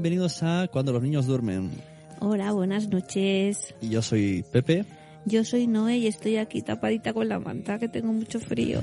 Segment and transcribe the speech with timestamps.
[0.00, 1.70] Bienvenidos a Cuando los niños duermen.
[2.20, 3.74] Hola, buenas noches.
[3.82, 4.86] Y yo soy Pepe.
[5.26, 8.80] Yo soy Noé y estoy aquí tapadita con la manta, que tengo mucho frío.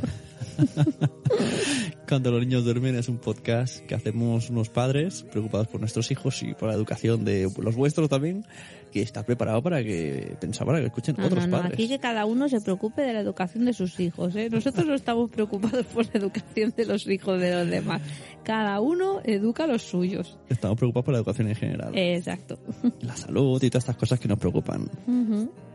[2.07, 6.43] Cuando los niños duermen es un podcast que hacemos unos padres preocupados por nuestros hijos
[6.43, 8.45] y por la educación de los vuestros también,
[8.91, 11.73] que está preparado para que pensaba para que escuchen No, otros no, no, padres.
[11.73, 14.35] aquí que cada uno se preocupe de la educación de sus hijos.
[14.35, 14.49] ¿eh?
[14.51, 18.01] Nosotros no estamos preocupados por la educación de los hijos de los demás.
[18.47, 20.37] Cada uno educa a los suyos.
[20.47, 22.57] Estamos preocupados por la educación en general, Exacto.
[23.01, 24.89] la salud y todas estas cosas que nos preocupan.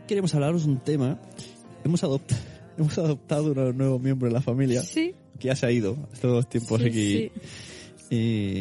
[0.07, 1.19] Queremos hablaros de un tema.
[1.85, 2.35] Hemos, adopt-
[2.79, 5.13] hemos adoptado un nuevo miembro de la familia Sí.
[5.37, 7.31] que ya se ha ido estos tiempos Sí, aquí.
[8.09, 8.11] sí.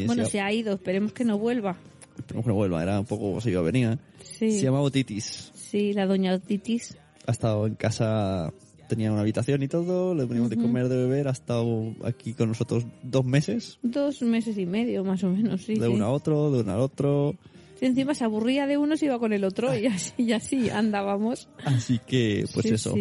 [0.03, 1.79] Y Bueno, se, se ha ido, esperemos que no vuelva.
[2.19, 3.99] esperemos que no vuelva, era un poco se iba venía.
[4.23, 4.51] Sí.
[4.53, 5.53] Se llama Otitis.
[5.55, 6.99] Sí, la doña Otitis.
[7.27, 8.53] ha estado en casa,
[8.95, 10.67] tenía una habitación y todo, le poníamos de Ujú.
[10.67, 15.23] comer, de beber, ha estado aquí con nosotros dos meses, Dos meses y medio, más
[15.25, 15.75] o menos, sí.
[15.75, 15.93] de sí.
[15.93, 17.35] uno a otro, de uno al otro.
[17.79, 20.71] Sí, encima se aburría de uno, se iba con el otro y así, y así
[20.71, 21.49] andábamos.
[21.65, 22.95] Así que, pues Sí, eso.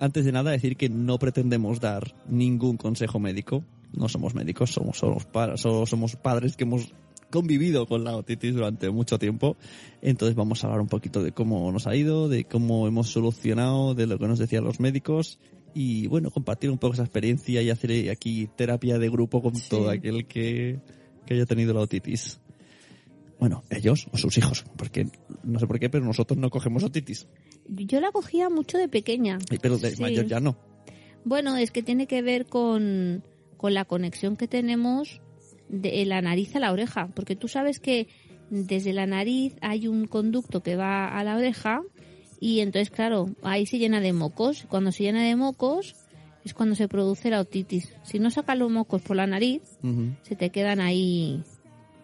[0.00, 3.64] Antes de nada, decir que no pretendemos dar ningún consejo médico.
[3.94, 6.92] No somos médicos, somos solo, pa- somos padres que hemos
[7.30, 9.56] convivido con la otitis durante mucho tiempo.
[10.02, 13.94] Entonces vamos a hablar un poquito de cómo nos ha ido, de cómo hemos solucionado,
[13.94, 15.38] de lo que nos decían los médicos
[15.74, 19.68] y bueno, compartir un poco esa experiencia y hacer aquí terapia de grupo con Sí.
[19.68, 20.78] todo aquel que,
[21.26, 22.40] que haya tenido la otitis.
[23.38, 25.08] Bueno, ellos o sus hijos, porque
[25.44, 27.26] no sé por qué, pero nosotros no cogemos otitis.
[27.68, 29.38] Yo la cogía mucho de pequeña.
[29.60, 30.00] Pero de Sí.
[30.00, 30.56] mayor ya no.
[31.24, 33.22] Bueno, es que tiene que ver con,
[33.58, 35.20] con la conexión que tenemos
[35.68, 38.08] de la nariz a la oreja, porque tú sabes que
[38.50, 41.82] desde la nariz hay un conducto que va a la oreja
[42.40, 44.66] y entonces, claro, ahí se llena de mocos.
[44.68, 45.96] Cuando se llena de mocos
[46.44, 47.94] es cuando se produce la otitis.
[48.04, 49.62] Si no sacas los mocos por la nariz,
[50.22, 51.42] se te quedan ahí,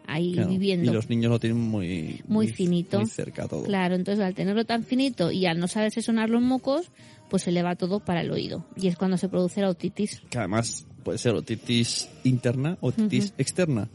[0.07, 0.91] ahí Claro, viviendo.
[0.91, 2.99] Y los niños lo tienen muy, Muy finito.
[2.99, 3.65] Muy cerca todo.
[3.65, 6.91] Claro, entonces al tenerlo tan finito y al no saberse sonar los mocos,
[7.29, 8.67] pues se le va todo para el oído.
[8.77, 10.23] Y es cuando se produce la otitis.
[10.29, 13.35] Que además puede ser otitis interna o otitis Ujú.
[13.39, 13.89] externa.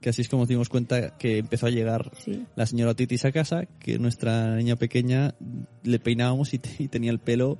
[0.00, 2.44] Que así es como nos dimos cuenta que empezó a llegar Sí.
[2.56, 5.34] la señora otitis a casa, que nuestra niña pequeña
[5.82, 7.56] le peinábamos y, te- y tenía el pelo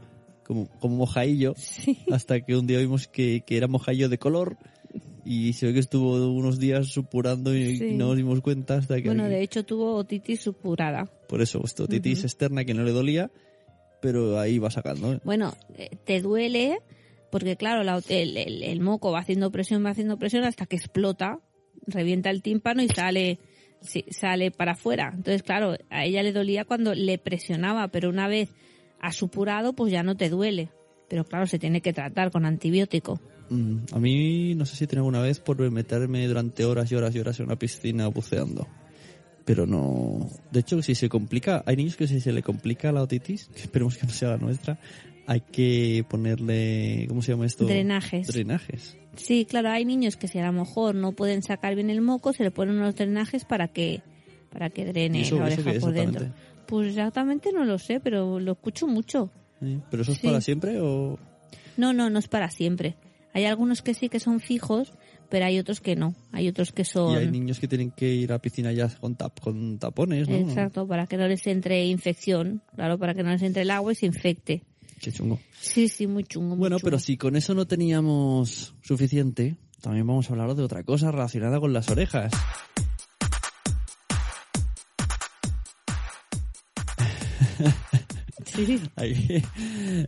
[0.47, 1.99] como, como mojadillo, Sí.
[2.13, 4.59] hasta que un día vimos que, que era mojadillo de color
[5.25, 7.93] y se ve que estuvo unos días supurando y, Sí.
[7.95, 9.09] no nos dimos cuenta hasta que...
[9.09, 11.07] Bueno, de hecho tuvo otitis supurada.
[11.29, 12.27] Por eso, esto, otitis Ujú.
[12.27, 13.31] externa que no le dolía,
[14.03, 15.15] pero ahí va sacando.
[15.15, 15.21] ¿eh?
[15.25, 16.77] Bueno, eh, te duele
[17.35, 21.41] porque claro, la el, el- moco va haciendo presión, va haciendo presión hasta que explota,
[21.85, 23.41] revienta el tímpano y sale
[23.81, 25.11] sí, sale para afuera.
[25.13, 28.51] Entonces, claro, a ella le dolía cuando le presionaba, pero una vez
[29.01, 30.69] ha supurado, pues ya no te duele.
[31.09, 33.19] Pero claro, se tiene que tratar con antibiótico.
[33.51, 37.17] Mm, A mí no sé si tengo alguna vez por meterme durante horas y horas
[37.17, 38.69] y horas en una piscina buceando.
[39.45, 40.31] Pero no...
[40.53, 41.65] De hecho, si se complica...
[41.67, 44.37] Hay niños que si se le complica la otitis, que esperemos que no sea la
[44.39, 44.79] nuestra,
[45.27, 47.07] hay que ponerle...
[47.09, 47.65] ¿Cómo se llama esto?
[47.67, 48.27] Drenajes.
[48.29, 48.97] Drenajes.
[49.17, 52.33] Sí, claro, hay niños que si a lo mejor no pueden sacar bien el moco,
[52.33, 54.03] se le ponen unos drenajes para que
[54.51, 56.27] para que drene ¿Y eso- la oreja por dentro.
[56.67, 59.31] Pues exactamente no lo sé, pero lo escucho mucho.
[59.61, 59.79] ¿Eh?
[59.91, 60.27] ¿Pero eso es Sí.
[60.27, 61.19] para siempre o...?
[61.77, 62.97] No, no, no es para siempre.
[63.33, 64.93] Hay algunos que sí que son fijos,
[65.29, 66.15] pero hay otros que no.
[66.31, 69.17] Hay otros que Y son hay niños que tienen que ir a piscina ya con,
[69.17, 70.37] tap, con tapones, ¿no?
[70.37, 73.91] exacto para que no les entre infección, claro, para que no les entre el agua
[73.93, 74.63] y se infecte.
[75.05, 75.39] Qué chungo.
[75.61, 76.51] Sí, sí, muy chungo.
[76.51, 76.85] muy Bueno, chungo.
[76.87, 81.61] pero si con eso no teníamos suficiente, también vamos a hablar de otra cosa relacionada
[81.61, 82.33] con las orejas.
[88.55, 89.43] Sí, Ahí,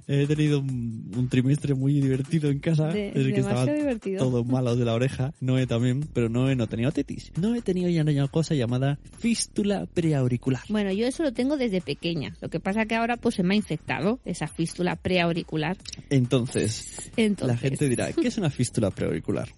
[0.07, 4.19] he tenido un, un trimestre muy divertido en casa, De- en el que estaban divertido.
[4.25, 5.33] todos malos de la oreja.
[5.41, 7.33] Noé también, pero Noé no tenía otitis.
[7.41, 10.63] Noé tenía ya una cosa llamada fístula preauricular.
[10.69, 12.37] Bueno, yo eso lo tengo desde pequeña.
[12.41, 15.77] Lo que pasa que ahora pues se me ha infectado esa fístula preauricular.
[16.11, 19.49] Entonces, Entonces, la gente dirá, ¿qué es una fístula preauricular?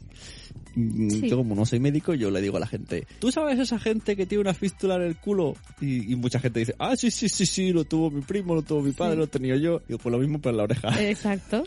[0.75, 1.29] Sí.
[1.29, 4.17] Yo como no soy médico, yo le digo a la gente, ¿tú sabes esa gente
[4.17, 5.55] que tiene una fístula en el culo?
[5.81, 8.63] Y, y mucha gente dice, ah, sí, sí, sí, sí, lo tuvo mi primo, lo
[8.63, 9.81] tuvo mi padre, lo tenía yo.
[9.89, 10.89] Y pues lo mismo para la oreja.
[11.09, 11.63] Exacto.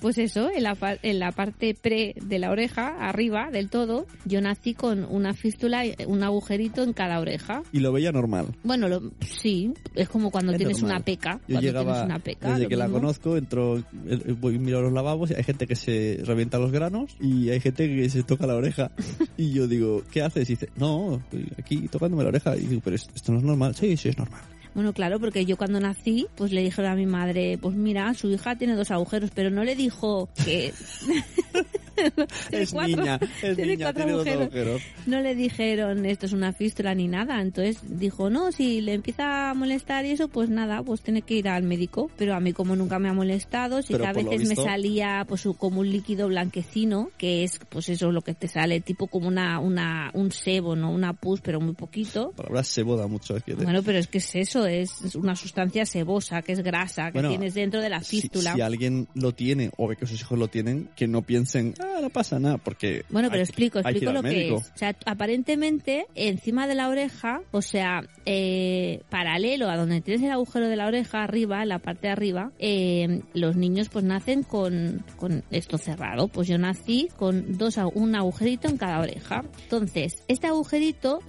[0.00, 4.40] Pues eso, en la, en la parte pre de la oreja, arriba del todo, yo
[4.40, 7.62] nací con una fístula, un agujerito en cada oreja.
[7.72, 8.46] Y lo veía normal.
[8.62, 10.96] Bueno, lo- sí, es como cuando Es tienes normal.
[10.96, 11.32] una peca.
[11.32, 13.00] Yo cuando llegaba, tienes una peca, desde que la mismo.
[13.00, 17.14] conozco, entro, eh, voy miro los lavabos y hay gente que se revienta los granos
[17.20, 18.90] y hay gente que se toca la oreja.
[19.36, 20.48] Y yo digo, ¿qué haces?
[20.48, 22.56] Y dice, no, estoy aquí tocándome la oreja.
[22.56, 23.74] Y digo, pero esto no es normal.
[23.74, 24.40] Sí, sí, es normal.
[24.74, 28.30] Bueno, claro, porque yo cuando nací, pues le dijeron a mi madre, pues mira, su
[28.30, 30.72] hija tiene dos agujeros, pero no le dijo que...
[32.50, 34.42] Tiene es cuatro- niña, es tiene niña, cuatro tiene agujeros.
[34.42, 34.82] agujeros.
[35.06, 39.50] No le dijeron esto es una fístula ni nada, entonces dijo no, si le empieza
[39.50, 42.10] a molestar y eso, pues nada, pues tiene que ir al médico.
[42.16, 45.24] Pero a mí como nunca me ha molestado, sí que a veces visto- me salía
[45.28, 49.28] pues como un líquido blanquecino, que es pues eso lo que te sale, tipo como
[49.28, 52.30] una, una un sebo, no una pus, pero muy poquito.
[52.36, 53.36] La palabra sebo da mucho.
[53.36, 56.62] es que te- Bueno, pero es que es eso, es una sustancia sebosa, que es
[56.62, 58.54] grasa, que Bueno, tienes dentro de la si, fístula.
[58.54, 62.00] si alguien lo tiene o ve que sus hijos lo tienen, que no piensen, ah,
[62.00, 63.04] no pasa nada, porque...
[63.10, 64.52] Bueno, pero hay- explico, explico lo que es.
[64.52, 70.30] O sea, aparentemente, encima de la oreja, o sea, eh, paralelo a donde tienes el
[70.32, 74.42] agujero de la oreja, arriba, en la parte de arriba, eh, los niños pues nacen
[74.42, 76.28] con, con esto cerrado.
[76.28, 79.42] Pues yo nací con dos, un agujerito en cada oreja.
[79.62, 81.20] Entonces, este agujerito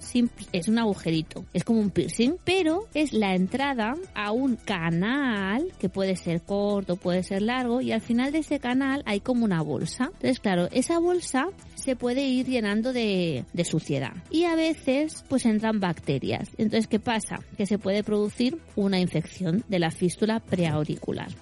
[0.52, 5.88] es un agujerito, es como un piercing, pero es la entrada a un canal que
[5.88, 9.62] puede ser corto, puede ser largo, y al final de ese canal hay como una
[9.62, 10.04] bolsa.
[10.14, 14.12] Entonces, claro, esa bolsa se puede ir llenando de, suciedad.
[14.30, 16.50] Y a veces, pues entran bacterias.
[16.56, 17.40] Entonces, ¿qué pasa?
[17.56, 21.32] Que se puede producir una infección de la fístula preauricular.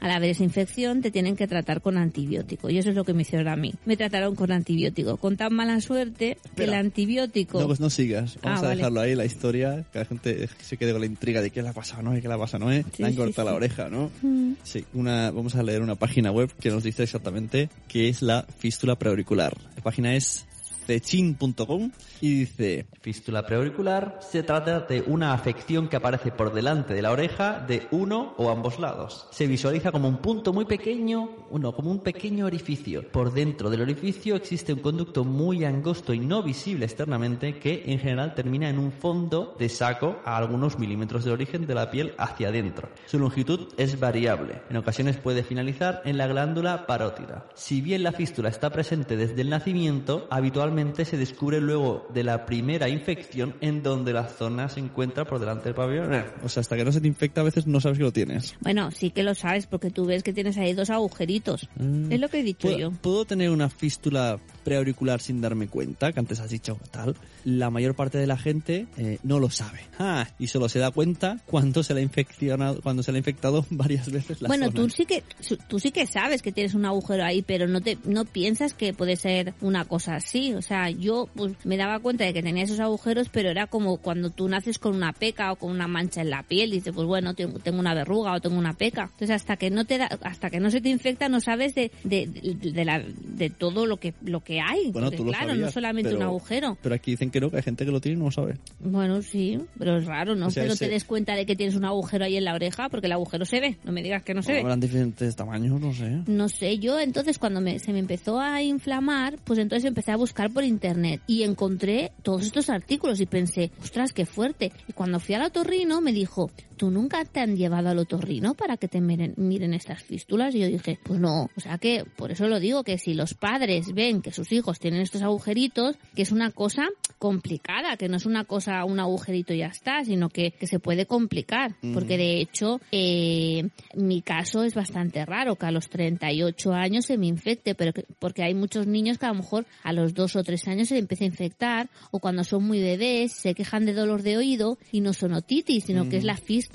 [0.00, 3.12] Al haber esa infección te tienen que tratar con antibiótico y eso es lo que
[3.14, 3.74] me hicieron a mí.
[3.84, 7.60] Me trataron con antibiótico, con tan mala suerte que el antibiótico...
[7.60, 8.38] No, pues no sigas.
[8.42, 8.76] Vamos Ah, a vale.
[8.76, 11.68] dejarlo ahí, la historia, que la gente se quede con la intriga de qué le
[11.68, 12.12] ha pasado, ¿no?
[12.20, 12.72] ¿Qué le ha pasado, no?
[12.72, 12.84] ¿Eh?
[12.96, 13.50] Sí, han sí, cortado sí.
[13.52, 14.10] la oreja, ¿no?
[14.22, 14.52] Mm.
[14.62, 18.44] Sí, una, vamos a leer una página web que nos dice exactamente qué es la
[18.58, 19.56] fístula preauricular.
[19.76, 20.46] La página es
[20.86, 27.02] cechin.com y dice Fístula preauricular se trata de una afección que aparece por delante de
[27.02, 29.28] la oreja de uno o ambos lados.
[29.30, 33.10] Se visualiza como un punto muy pequeño, uno como un pequeño orificio.
[33.10, 37.98] Por dentro del orificio existe un conducto muy angosto y no visible externamente que en
[37.98, 42.14] general termina en un fondo de saco a algunos milímetros de origen de la piel
[42.18, 42.88] hacia adentro.
[43.06, 44.62] Su longitud es variable.
[44.70, 47.46] En ocasiones puede finalizar en la glándula parótida.
[47.54, 50.57] Si bien la fístula está presente desde el nacimiento, habitualmente
[51.04, 55.64] se descubre luego de la primera infección en donde la zona se encuentra por delante
[55.64, 56.24] del pabellón.
[56.42, 58.54] O sea, hasta que no se te infecta a veces no sabes que lo tienes.
[58.60, 61.68] Bueno, sí que lo sabes porque tú ves que tienes ahí dos agujeritos.
[61.76, 62.12] Mm.
[62.12, 62.90] Es lo que he dicho yo.
[62.90, 66.12] ¿Puedo, tener una fístula preauricular sin darme cuenta?
[66.12, 67.16] Que antes has dicho tal.
[67.44, 69.80] La mayor parte de la gente eh, no lo sabe.
[69.98, 73.20] Ah, y solo se da cuenta cuando se le ha infeccionado, cuando se le ha
[73.20, 74.76] infectado varias veces la Bueno, zona.
[74.76, 75.22] tú sí que
[75.68, 78.92] tú sí que sabes que tienes un agujero ahí, pero no te no piensas que
[78.92, 80.47] puede ser una cosa así.
[80.54, 83.98] O sea, yo pues, me daba cuenta de que tenía esos agujeros, pero era como
[83.98, 87.06] cuando tú naces con una peca o con una mancha en la piel, dices, pues
[87.06, 89.04] bueno, tengo, una verruga o tengo una peca.
[89.12, 91.90] Entonces, hasta que no te da, hasta que no se te infecta, no sabes de
[92.04, 94.90] de, de, de la, de todo lo que lo que hay.
[94.92, 96.76] Bueno, Porque, tú lo claro, no solamente un agujero.
[96.82, 98.56] Pero aquí dicen que no, que hay gente que lo tiene y no lo sabe.
[98.80, 100.46] Bueno, sí, pero es raro, ¿no?
[100.46, 102.54] O sea, pero ese- te des cuenta de que tienes un agujero ahí en la
[102.54, 103.76] oreja, porque el agujero se ve.
[103.84, 104.60] No me digas que no se ve.
[104.60, 106.22] Habrán diferentes tamaños, no sé.
[106.26, 110.16] No sé, yo entonces cuando me, se me empezó a inflamar, pues entonces empecé a
[110.16, 114.72] buscar por internet y encontré todos estos artículos y pensé, ostras, qué fuerte.
[114.86, 118.76] Y cuando fui al otorrino me dijo, ¿tú nunca te han llevado al otorrino para
[118.78, 120.54] que te miren, miren estas fístulas?
[120.54, 123.34] Y yo dije, pues no, o sea que por eso lo digo, que si los
[123.34, 126.86] padres ven que sus hijos tienen estos agujeritos, que es una cosa
[127.18, 130.78] complicada, que no es una cosa, un agujerito y ya está, sino que, que se
[130.78, 136.72] puede complicar, porque de hecho eh, mi caso es bastante raro, que a los 38
[136.72, 139.92] años se me infecte, pero que- porque hay muchos niños que a lo mejor a
[139.92, 143.54] los 2 o 3 años se empieza a infectar, o cuando son muy bebés se
[143.54, 146.67] quejan de dolor de oído y no son otitis, sino que es la fístula.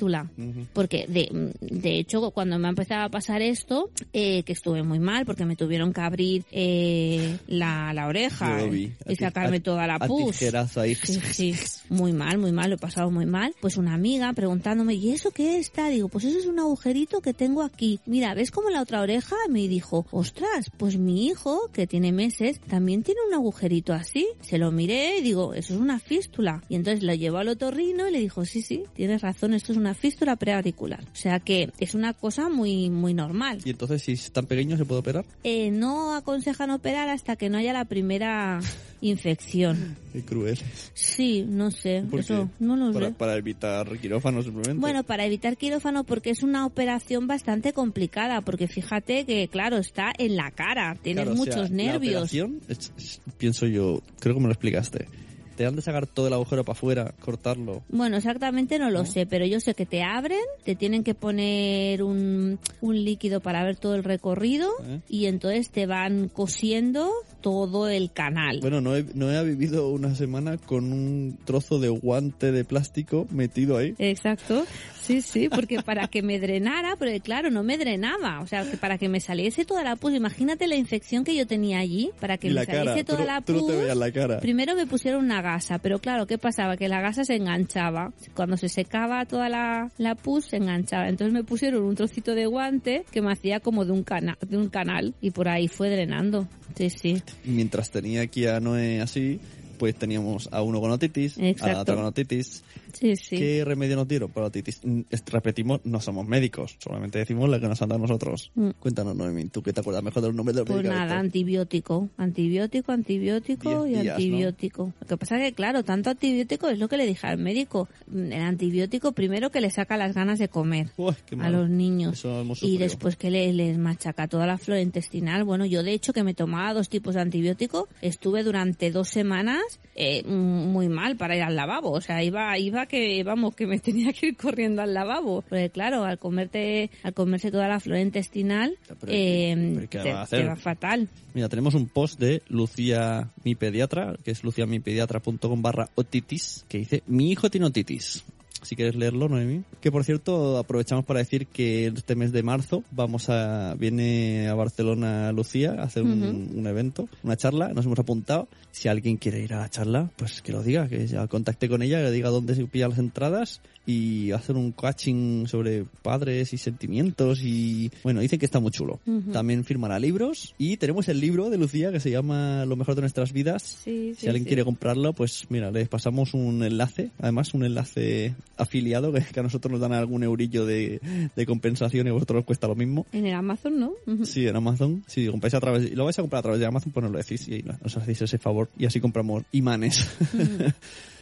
[0.73, 4.99] Porque de, de hecho cuando me ha empezado a pasar esto, eh, que estuve muy
[4.99, 9.99] mal porque me tuvieron que abrir eh, la, la oreja A y sacarme toda la
[9.99, 10.37] pus.
[10.37, 10.95] tijerazo ahí.
[10.95, 11.55] Sí, sí,
[11.89, 13.53] muy mal, muy mal, lo he pasado muy mal.
[13.61, 15.89] Pues una amiga preguntándome, ¿y eso qué está?
[15.89, 17.99] Digo, pues eso es un agujerito que tengo aquí.
[18.05, 19.35] Mira, ¿ves como la otra oreja?
[19.49, 24.27] Me dijo, ostras, pues mi hijo, que tiene meses, también tiene un agujerito así.
[24.41, 26.63] Se lo miré y digo, eso es una fístula.
[26.69, 29.77] Y entonces lo llevó al otorrino y le dijo, sí, sí, tienes razón, esto es
[29.77, 31.01] una fístula preauricular.
[31.11, 33.59] O sea que es una cosa muy, muy normal.
[33.65, 35.25] Y entonces, si es tan pequeño, ¿se puede operar?
[35.43, 38.59] Eh, no aconsejan operar hasta que no haya la primera
[39.01, 39.97] infección.
[40.13, 40.57] Qué cruel.
[40.93, 42.63] Sí, no sé, ¿Por eso qué?
[42.65, 43.13] no lo para, sé.
[43.13, 44.79] para evitar quirófano simplemente.
[44.79, 50.11] Bueno, para evitar quirófano porque es una operación bastante complicada, porque fíjate que, claro, está
[50.17, 52.15] en la cara, tienes Claro, o sea, muchos la nervios.
[52.15, 55.07] operación, es- es- pienso yo, creo que me lo explicaste.
[55.55, 57.83] Te han de sacar todo el agujero para afuera, cortarlo.
[57.89, 62.03] Bueno, exactamente no lo sé, pero yo sé que te abren, te tienen que poner
[62.03, 64.99] un, un líquido para ver todo el recorrido ¿Eh?
[65.09, 68.59] y entonces te van cosiendo todo el canal.
[68.61, 73.27] Bueno, no he, no he vivido una semana con un trozo de guante de plástico
[73.29, 73.93] metido ahí.
[73.99, 74.65] Exacto,
[75.01, 78.77] sí, sí, porque para que me drenara, porque claro, no me drenaba, o sea, que
[78.77, 82.37] para que me saliese toda la pus, imagínate la infección que yo tenía allí, para
[82.37, 83.87] que me la saliese cara, toda tú, la tú no pus.
[83.87, 84.39] te la cara.
[84.39, 86.75] Primero me pusieron una gasa, pero claro, ¿qué pasaba?
[86.75, 88.11] Que la gasa se enganchaba.
[88.33, 91.07] Cuando se secaba toda la, la pus, se enganchaba.
[91.07, 94.57] Entonces me pusieron un trocito de guante que me hacía como de un, cana de
[94.57, 96.47] un canal y por ahí fue drenando.
[96.75, 97.21] Sí, sí.
[97.43, 99.39] Mientras tenía aquí a Noé así,
[99.77, 101.81] pues teníamos a uno con otitis, a la Exacto.
[101.81, 102.63] otra con otitis.
[102.93, 103.37] Sí, sí.
[103.37, 104.79] ¿Qué remedio nos dieron para la otitis?
[104.83, 108.51] Mm, Repetimos, no somos médicos, solamente decimos lo que nos han dado nosotros.
[108.55, 108.69] Mm.
[108.79, 112.09] Cuéntanos, Noemí, tú que te acuerdas mejor de los nombres de los Pues nada, antibiótico,
[112.17, 114.93] antibiótico, antibiótico Diez y días, antibiótico.
[115.01, 117.87] Lo que pasa que, claro, tanto antibiótico es lo que le dije al médico.
[118.07, 121.69] Mm, El antibiótico primero que le saca las ganas de comer Uy, qué a los
[121.69, 122.23] niños
[122.61, 125.43] y después que le- les machaca toda la flora intestinal.
[125.43, 129.61] Bueno, yo de hecho que me tomaba dos tipos de antibiótico, estuve durante dos semanas
[129.95, 131.91] eh, muy mal para ir al lavabo.
[131.91, 135.41] O sea, iba, iba que, vamos, que me tenía que ir corriendo al lavabo.
[135.41, 139.99] Porque claro, al comerte, al comerse toda la flora intestinal, pero eh, ¿qué- pero qué
[139.99, 140.41] te, va a hacer?
[140.41, 141.09] te va fatal.
[141.33, 147.03] Mira, tenemos un post de Lucía, mi pediatra, que es luciamipediatra.com barra otitis, que dice,
[147.07, 148.23] mi hijo tiene otitis.
[148.63, 149.63] Si quieres leerlo, Noemi.
[149.81, 154.53] Que por cierto, aprovechamos para decir que este mes de marzo vamos a, viene a
[154.53, 158.47] Barcelona Lucía a hacer un, un evento, una charla, nos hemos apuntado.
[158.71, 161.81] Si alguien quiere ir a la charla, pues que lo diga, que ya contacte con
[161.81, 166.57] ella, que diga dónde se pillan las entradas y hacer un coaching sobre padres y
[166.57, 168.99] sentimientos y bueno, dicen que está muy chulo.
[169.05, 169.31] Ujú.
[169.31, 173.01] También firmará libros y tenemos el libro de Lucía que se llama Lo mejor de
[173.01, 173.81] nuestras vidas.
[173.83, 179.11] Sí, Si alguien quiere comprarlo, pues mira, les pasamos un enlace, además un enlace afiliado
[179.11, 181.01] que, que a nosotros nos dan algún eurillo de,
[181.35, 183.05] de compensación y a vosotros os cuesta lo mismo.
[183.11, 183.93] En el Amazon, ¿no?
[184.07, 184.25] Ujú.
[184.25, 185.03] Sí, en Amazon.
[185.07, 187.11] Si compráis a través, y lo vais a comprar a través de Amazon, pues nos
[187.11, 188.69] lo decís y nos hacéis ese favor.
[188.77, 190.07] Y así compramos imanes.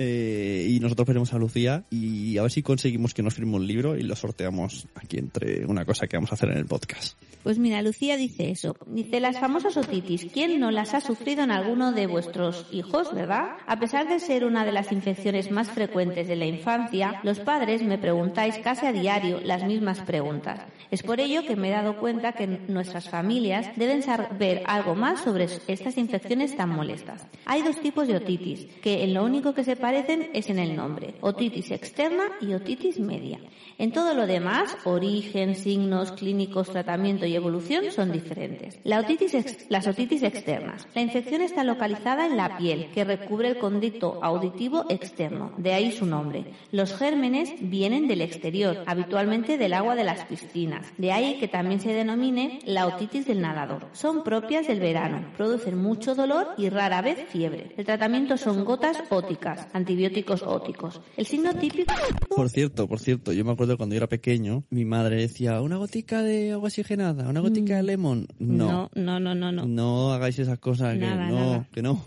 [0.03, 3.65] Eh, y nosotros veremos a Lucía y a ver si conseguimos que nos firme un
[3.65, 7.17] libro y lo sorteamos aquí entre una cosa que vamos a hacer en el podcast.
[7.43, 8.75] Pues mira, Lucía dice eso.
[8.85, 13.53] Dice, las famosas otitis, ¿quién no las ha sufrido en alguno de vuestros hijos, verdad?
[13.65, 17.81] A pesar de ser una de las infecciones más frecuentes de la infancia, los padres
[17.81, 20.59] me preguntáis casi a diario las mismas preguntas.
[20.91, 25.21] Es por ello que me he dado cuenta que nuestras familias deben saber algo más
[25.21, 27.25] sobre estas infecciones tan molestas.
[27.45, 30.75] Hay dos tipos de otitis, que en lo único que se parecen es en el
[30.75, 33.39] nombre, otitis externa y otitis media.
[33.77, 38.79] En todo lo demás, origen, signos clínicos, tratamiento y evolución son diferentes.
[38.83, 40.87] La otitis ex- las otitis externas.
[40.93, 45.91] La infección está localizada en la piel, que recubre el conducto auditivo externo, de ahí
[45.91, 46.45] su nombre.
[46.71, 51.79] Los gérmenes vienen del exterior, habitualmente del agua de las piscinas, de ahí que también
[51.79, 53.87] se denomine la otitis del nadador.
[53.93, 57.73] Son propias del verano, producen mucho dolor y rara vez fiebre.
[57.77, 61.01] El tratamiento son gotas óticas, antibióticos óticos.
[61.17, 61.93] El signo típico
[62.35, 65.77] Por cierto, por cierto, yo me acuerdo cuando yo era pequeño, mi madre decía, una
[65.77, 68.27] gotica de agua oxigenada, una gotica de lemon.
[68.39, 68.89] No.
[68.95, 69.65] no, no, no, no.
[69.65, 71.67] No hagáis esas cosas, que Nada, no, nada.
[71.73, 72.03] que no.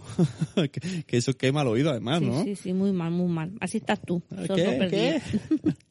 [0.54, 2.44] que, que eso quema el oído además, Sí, ¿no?
[2.44, 3.52] sí, sí, muy mal, muy mal.
[3.60, 4.22] Así estás tú.
[4.28, 4.62] ¿Qué?
[4.78, 4.88] perdido.
[4.90, 5.20] ¿Qué?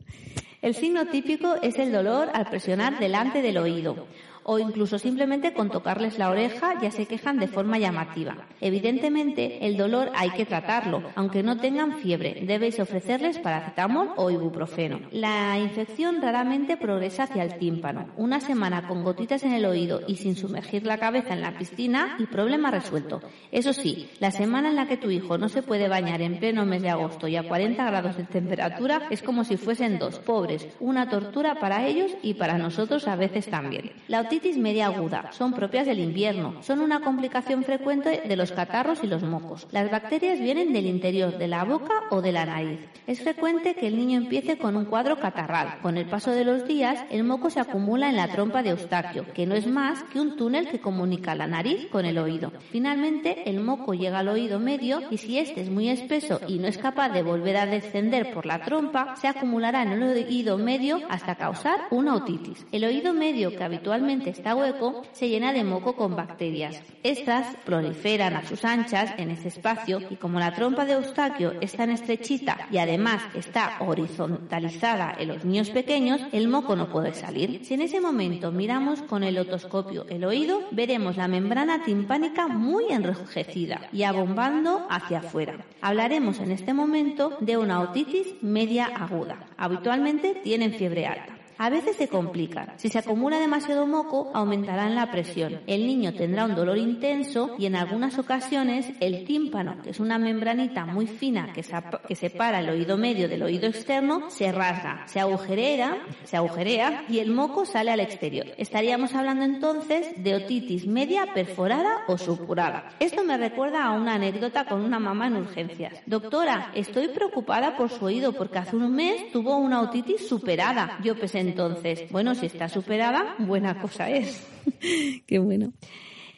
[0.64, 4.08] El signo típico es el dolor al presionar delante del oído
[4.44, 8.48] o incluso simplemente con tocarles la oreja ya se quejan de forma llamativa.
[8.62, 12.44] Evidentemente, el dolor hay que tratarlo, aunque no tengan fiebre.
[12.46, 15.00] Debéis ofrecerles paracetamol o ibuprofeno.
[15.12, 18.08] La infección raramente progresa hacia el tímpano.
[18.18, 22.16] Una semana con gotitas en el oído y sin sumergir la cabeza en la piscina
[22.20, 23.22] y problema resuelto.
[23.52, 26.66] Eso sí, la semana en la que tu hijo no se puede bañar en pleno
[26.66, 30.68] mes de agosto y a 40 grados de temperatura es como si fuesen dos pobres,
[30.80, 33.92] una tortura para ellos y para nosotros a veces también.
[34.34, 39.08] Otitis media aguda son propias del invierno, son una complicación frecuente de los catarros y
[39.08, 39.68] los mocos.
[39.72, 42.80] Las bacterias vienen del interior de la boca o de la nariz.
[43.06, 45.78] Es frecuente que el niño empiece con un cuadro catarral.
[45.84, 49.32] Con el paso de los días, el moco se acumula en la trompa de Eustaquio,
[49.36, 52.52] que no es más que un túnel que comunica la nariz con el oído.
[52.72, 56.68] Finalmente, el moco llega al oído medio y si este es muy espeso y no
[56.68, 61.02] es capaz de volver a descender por la trompa, se acumulará en el oído medio
[61.08, 62.66] hasta causar una otitis.
[62.72, 66.82] El oído medio, que habitualmente normalmente está hueco, se llena de moco con bacterias.
[67.04, 71.74] Estas proliferan a sus anchas en ese espacio y como la trompa de Eustaquio es
[71.74, 77.66] tan estrechita y además está horizontalizada en los niños pequeños, el moco no puede salir.
[77.66, 82.86] Si en ese momento miramos con el otoscopio el oído, veremos la membrana timpánica muy
[82.90, 85.58] enrojecida y abombando hacia afuera.
[85.82, 89.38] Hablaremos en este momento de una otitis media aguda.
[89.58, 91.33] Habitualmente tienen fiebre alta.
[91.64, 92.74] A veces se complican.
[92.76, 95.62] Si se acumula demasiado moco, aumentará la presión.
[95.66, 100.18] El niño tendrá un dolor intenso y en algunas ocasiones el tímpano, que es una
[100.18, 101.64] membranita muy fina que,
[102.06, 107.20] que separa el oído medio del oído externo, se rasga, se agujerea, se agujerea y
[107.20, 108.48] el moco sale al exterior.
[108.58, 112.90] Estaríamos hablando entonces de otitis media perforada o supurada.
[113.00, 115.94] Esto me recuerda a una anécdota con una mamá en urgencias.
[116.08, 121.00] Doctora, estoy preocupada por su oído porque hace un mes tuvo una otitis superada.
[121.02, 124.44] Yo pensé entonces, bueno, si está superada, buena cosa es.
[125.28, 125.72] Qué bueno.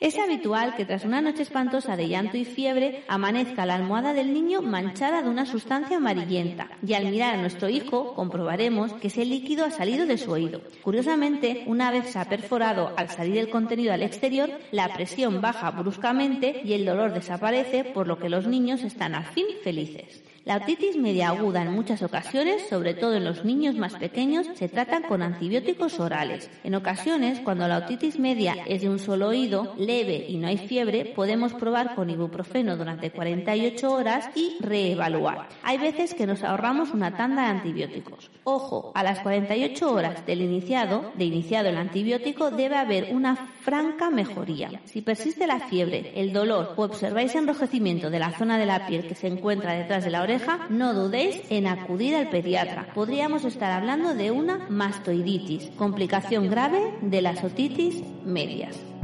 [0.02, 4.34] Es habitual que tras una noche espantosa de llanto y fiebre amanezca la almohada del
[4.34, 9.24] niño manchada de una sustancia amarillenta y al mirar a nuestro hijo comprobaremos que ese
[9.24, 10.62] líquido ha salido de su oído.
[10.84, 15.72] Curiosamente, una vez se ha perforado al salir el contenido al exterior, la presión baja
[15.72, 20.25] bruscamente y el dolor desaparece por lo que los niños están al fin felices.
[20.46, 24.70] La otitis media aguda en muchas ocasiones, sobre todo en los niños más pequeños, se
[24.70, 26.52] tratan con antibióticos orales.
[26.64, 30.60] En ocasiones, cuando la otitis media es de un solo oído, leve y no hay
[30.60, 35.50] fiebre, podemos probar con ibuprofeno durante 48 horas y reevaluar.
[35.64, 38.30] Hay veces que nos ahorramos una tanda de antibióticos.
[38.44, 44.12] Ojo, a las 48 horas del iniciado, de iniciado el antibiótico, debe haber una franca
[44.12, 44.70] mejoría.
[44.86, 49.08] Si persiste la fiebre, el dolor o observáis enrojecimiento de la zona de la piel
[49.08, 50.35] que se encuentra detrás de la oreja,
[50.70, 52.88] no dudéis en acudir al pediatra.
[52.94, 58.95] Podríamos estar hablando de una mastoiditis, complicación grave de las otitis medias.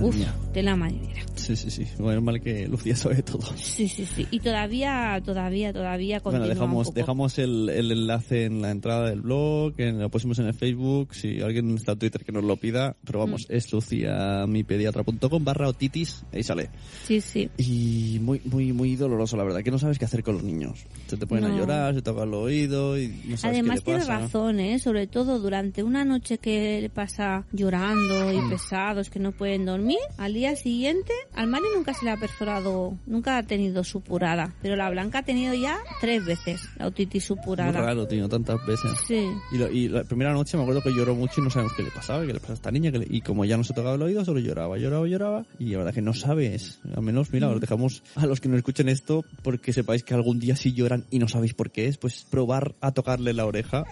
[0.00, 0.16] Uf,
[0.52, 1.22] de la marinera.
[1.34, 1.86] Sí, sí, sí.
[1.98, 3.42] Bueno, mal que Lucía sabe todo.
[3.56, 4.26] Sí, sí, sí.
[4.30, 9.74] Y todavía, todavía, todavía Bueno, dejamos, dejamos el, el, enlace en la entrada del blog,
[9.78, 12.96] en, lo pusimos en el Facebook, si alguien está en Twitter que nos lo pida,
[13.04, 13.54] pero vamos, mm.
[13.54, 16.70] es luciamipediatra.com barra otitis, ahí sale.
[17.06, 17.50] Sí, sí.
[17.56, 20.86] Y muy, muy, muy doloroso, la verdad, que no sabes qué hacer con los niños.
[21.06, 23.98] Se te ponen a llorar, se toca el oído y no sabes Además qué le
[23.98, 24.20] pasa.
[24.20, 24.78] razón, ¿eh?
[24.78, 28.50] Sobre todo durante una noche que le pasa llorando y mm.
[28.50, 29.79] pesados, que no pueden dormir,
[30.18, 34.76] al día siguiente al Mani nunca se le ha perforado, nunca ha tenido supurada, pero
[34.76, 37.72] la Blanca ha tenido ya tres veces la otitis supurada.
[37.72, 38.92] Muy raro, tío, tantas veces.
[39.06, 39.26] Sí.
[39.52, 42.26] Y, la primera noche me acuerdo que lloró mucho y no sabemos qué le pasaba,
[42.26, 44.40] qué le pasaba a esta niña, y como ya no se tocaba el oído, solo
[44.40, 47.60] lloraba, lloraba, lloraba, y la verdad que no sabes, al menos, mira, os mm.
[47.60, 51.18] dejamos a los que no escuchen esto, porque sepáis que algún día si lloran y
[51.18, 53.84] no sabéis por qué es, pues probar a tocarle la oreja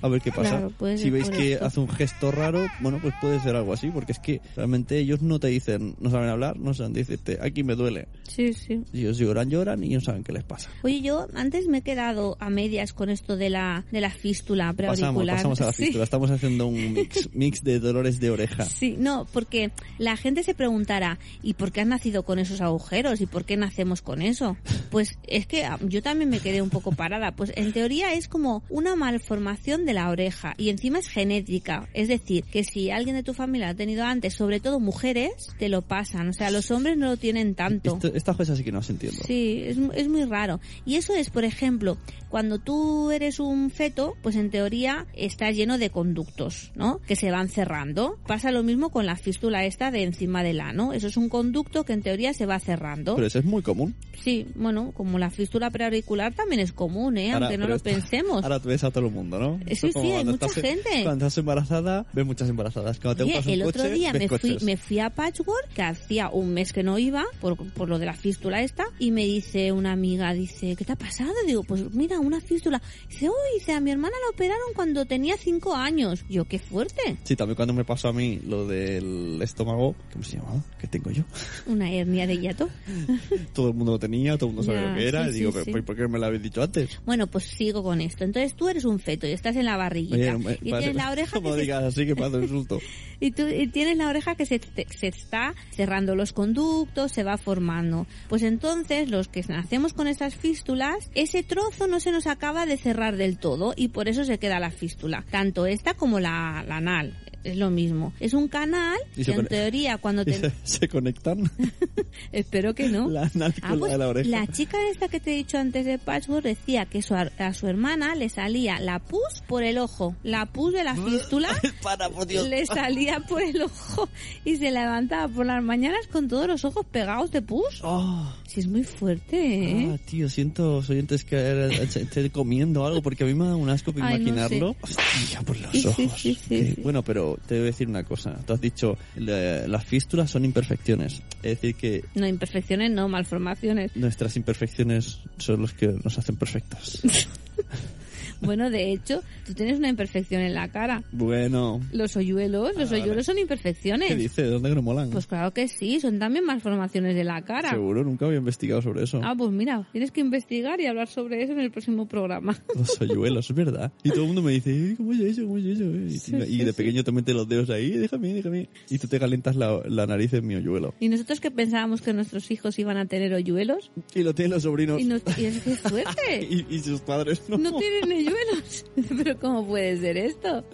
[0.00, 0.68] a ver qué pasa.
[0.96, 4.18] si veis que hace un gesto raro, bueno, pues puede ser algo así, porque es
[4.18, 8.08] que realmente ellos no te dicen, no saben hablar, no saben decirte, aquí me duele.
[8.26, 8.84] Sí, sí.
[8.92, 10.70] Ellos lloran, lloran y no saben qué les pasa.
[10.82, 14.72] Oye, yo antes me he quedado a medias con esto de la, de la fístula
[14.72, 15.36] preauricular.
[15.36, 18.64] Pasamos, pasamos a la fístula, estamos haciendo un mix, mix de dolores de oreja.
[18.64, 23.20] Sí, no, porque la gente se preguntará, ¿y por qué has nacido con esos agujeros?
[23.20, 24.56] ¿Y por qué nacemos con eso?
[24.90, 27.32] Pues es que ah, yo también me quedé un poco parada.
[27.32, 31.88] Pues en teoría es como una malformación de la oreja y encima es genética.
[31.94, 35.70] Es decir, que si alguien de tu familia ha tenido antes, sobre todo mujeres, te
[35.70, 36.28] lo pasan.
[36.28, 37.98] O sea, los hombres no lo tienen tanto.
[38.14, 39.22] esta cosa sí que no se entiende.
[39.26, 40.60] Sí, es, es muy raro.
[40.84, 41.96] Y eso es, por ejemplo,
[42.28, 47.00] cuando tú eres un feto, pues en teoría está lleno de conductos, ¿no?
[47.06, 48.18] Que se van cerrando.
[48.26, 50.92] Pasa lo mismo con la fístula esta de encima del ano.
[50.92, 53.14] Eso es un conducto que en teoría se va cerrando.
[53.14, 53.94] Pero eso es muy común.
[54.22, 57.32] Sí, bueno, como la fístula preauricular también es común, ¿eh?
[57.32, 58.42] Aunque no lo pensemos.
[58.42, 59.60] Ahora tú ves a todo el mundo, ¿no?
[59.80, 61.02] Sí, sí, hay mucha gente.
[61.02, 62.98] Cuando estás embarazada, ves muchas embarazadas.
[63.00, 66.72] Cuando te el otro día me fui, me fui a Patchwork, que hacía un mes
[66.72, 70.32] que no iba, por, por lo de la fístula esta, y me dice una amiga,
[70.32, 71.32] dice, ¿qué te ha pasado?
[71.46, 72.80] Digo, pues mira, una fístula.
[73.08, 76.24] Dice, uy, dice, a mi hermana la operaron cuando tenía cinco años.
[76.28, 77.18] Yo, qué fuerte.
[77.24, 80.64] Sí, también cuando me pasó a mí lo del estómago, ¿cómo se llama?
[80.78, 81.22] ¿Qué tengo yo?
[81.66, 82.68] Una hernia de hiato.
[83.52, 85.28] todo el mundo lo tenía, todo el mundo sabía lo que era.
[85.28, 87.00] y digo, ¿por qué me lo habéis dicho antes?
[87.04, 88.24] Bueno, pues sigo con esto.
[88.24, 90.36] Entonces tú eres un feto y estás en la barriguita.
[90.60, 91.32] y tienes la oreja...
[91.32, 92.80] Como digas así que pasa insulto.
[93.20, 97.36] y tú y tienes la oreja que se, se está cerrando los conductos, se va
[97.36, 98.06] formando.
[98.28, 102.76] Pues entonces, los que nacemos con esas fístulas, ese trozo no se nos acaba de
[102.76, 105.24] cerrar del todo y por eso se queda la fístula.
[105.30, 108.12] Tanto esta como la, la anal es lo mismo.
[108.20, 110.34] Es un canal Y que en teoría cuando te...
[110.34, 111.50] se, se conectan
[112.32, 113.08] Espero que no.
[113.08, 113.30] la
[113.62, 114.28] Ah, pues la de la oreja.
[114.30, 117.66] la chica esta que te he dicho antes de Patchwork decía que su a su
[117.66, 120.14] hermana le salía la pus por el ojo.
[120.22, 121.48] La pus de la fístula
[121.82, 122.48] Para, por Dios.
[122.48, 124.08] le salía por el ojo
[124.44, 127.80] y se levantaba por las mañanas con todos los ojos pegados de pus.
[127.82, 129.36] Oh, Sí, es muy fuerte,
[129.82, 129.90] ¿eh?
[129.94, 133.92] ah, tío, siento oyentes que esté comiendo algo porque a mí me da un asco
[133.96, 134.76] Ay, no imaginarlo.
[134.80, 136.12] Hostia, por los Sí, ojos.
[136.20, 136.74] sí, sí.
[136.82, 138.36] Bueno, pero te a decir una cosa.
[138.46, 141.22] Tú has dicho, le- las fístulas son imperfecciones.
[141.42, 143.94] Es decir, que No, imperfecciones no, malformaciones.
[143.96, 147.00] nuestras imperfecciones son los que nos hacen perfectas.
[148.40, 151.02] Bueno, de hecho, tú tienes una imperfección en la cara.
[151.12, 154.16] bueno, Los hoyuelos, los Ah, hoyuelos son ¿qué imperfecciones.
[154.16, 154.42] dice?
[154.42, 155.10] ¿De dónde que no molan?
[155.10, 157.70] Pues claro que sí, son también malformaciones de la cara.
[157.70, 159.20] Seguro, nunca había investigado sobre eso.
[159.24, 162.56] Ah, pues mira, tienes que investigar y hablar sobre eso en el próximo programa.
[162.74, 163.92] Los hoyuelos, es verdad.
[164.02, 165.42] Y todo el mundo me dice, "Ay, ¿cómo es eso?
[165.42, 165.84] ¿Cómo es eso?
[165.84, 166.76] Y, Sí, y de sí.
[166.76, 168.68] pequeño te metes los dedos ahí, déjame, déjame.
[168.90, 170.94] Y tú te calientas la, la nariz en mi hoyuelo.
[171.00, 174.62] Y nosotros que pensábamos que nuestros hijos iban a tener hoyuelos, Y lo tienen los
[174.62, 175.00] sobrinos.
[175.00, 176.14] y, nos, y es que suerte.
[176.50, 177.58] Y, y sus padres no.
[177.58, 178.12] No tienen
[179.16, 180.64] Pero ¿cómo puede ser esto?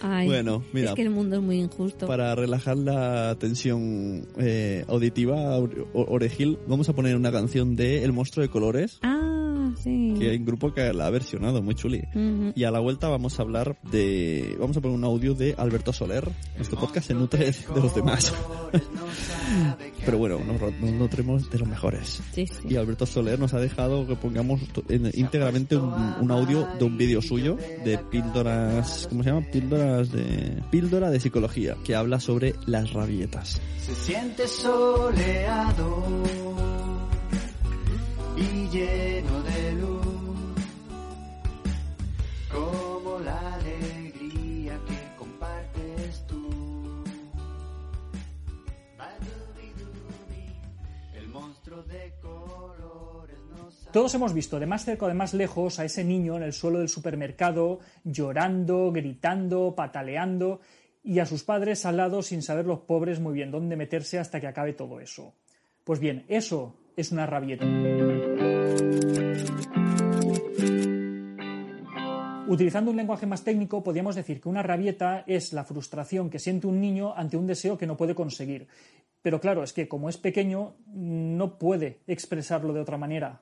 [0.00, 0.90] Ay, Bueno, mira.
[0.90, 2.06] Es que el mundo es muy injusto.
[2.06, 5.58] Para relajar la tensión eh, auditiva,
[5.92, 9.41] orejil, vamos a poner una canción de El monstruo de colores, Ah,
[9.76, 10.14] sí.
[10.18, 12.02] que hay un grupo que la ha versionado, muy chuli.
[12.54, 14.56] Y a la vuelta vamos a hablar de...
[14.58, 16.28] Vamos a poner un audio de Alberto Soler.
[16.58, 18.34] Este podcast se nutre de los demás.
[20.04, 20.60] Pero bueno, nos,
[20.92, 22.20] nutremos de los mejores.
[22.32, 22.68] Sí, sí.
[22.68, 24.60] Y Alberto Soler nos ha dejado que pongamos
[25.14, 29.46] íntegramente un, un audio de un vídeo suyo de píldoras, ¿cómo se llama?
[29.52, 33.60] Píldoras de píldora de psicología que habla sobre las rabietas.
[33.78, 36.02] Se siente soleado
[38.70, 40.54] lleno de luz,
[42.50, 47.04] como la alegría que compartes tú.
[51.14, 53.38] El monstruo de colores
[53.92, 56.52] Todos hemos visto de más cerca o de más lejos a ese niño en el
[56.52, 60.60] suelo del supermercado llorando, gritando, pataleando
[61.04, 64.40] y a sus padres al lado sin saber los pobres muy bien dónde meterse hasta
[64.40, 65.34] que acabe todo eso.
[65.84, 67.66] Pues bien, eso es una rabieta.
[72.52, 76.66] Utilizando un lenguaje más técnico, podríamos decir que una rabieta es la frustración que siente
[76.66, 78.68] un niño ante un deseo que no puede conseguir.
[79.22, 83.40] Pero claro, es que como es pequeño, no puede expresarlo de otra manera.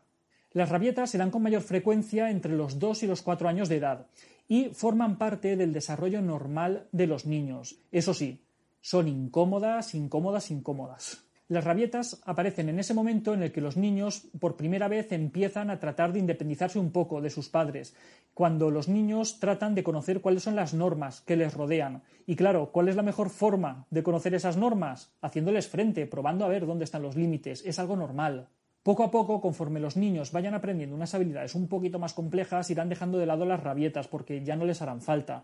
[0.52, 3.76] Las rabietas se dan con mayor frecuencia entre los 2 y los 4 años de
[3.76, 4.06] edad
[4.46, 7.80] y forman parte del desarrollo normal de los niños.
[7.90, 8.44] Eso sí,
[8.80, 11.29] son incómodas, incómodas, incómodas.
[11.50, 15.68] Las rabietas aparecen en ese momento en el que los niños por primera vez empiezan
[15.68, 17.96] a tratar de independizarse un poco de sus padres,
[18.34, 22.02] cuando los niños tratan de conocer cuáles son las normas que les rodean.
[22.24, 25.12] Y claro, ¿cuál es la mejor forma de conocer esas normas?
[25.22, 27.64] Haciéndoles frente, probando a ver dónde están los límites.
[27.66, 28.46] Es algo normal.
[28.84, 32.88] Poco a poco, conforme los niños vayan aprendiendo unas habilidades un poquito más complejas, irán
[32.88, 35.42] dejando de lado las rabietas porque ya no les harán falta.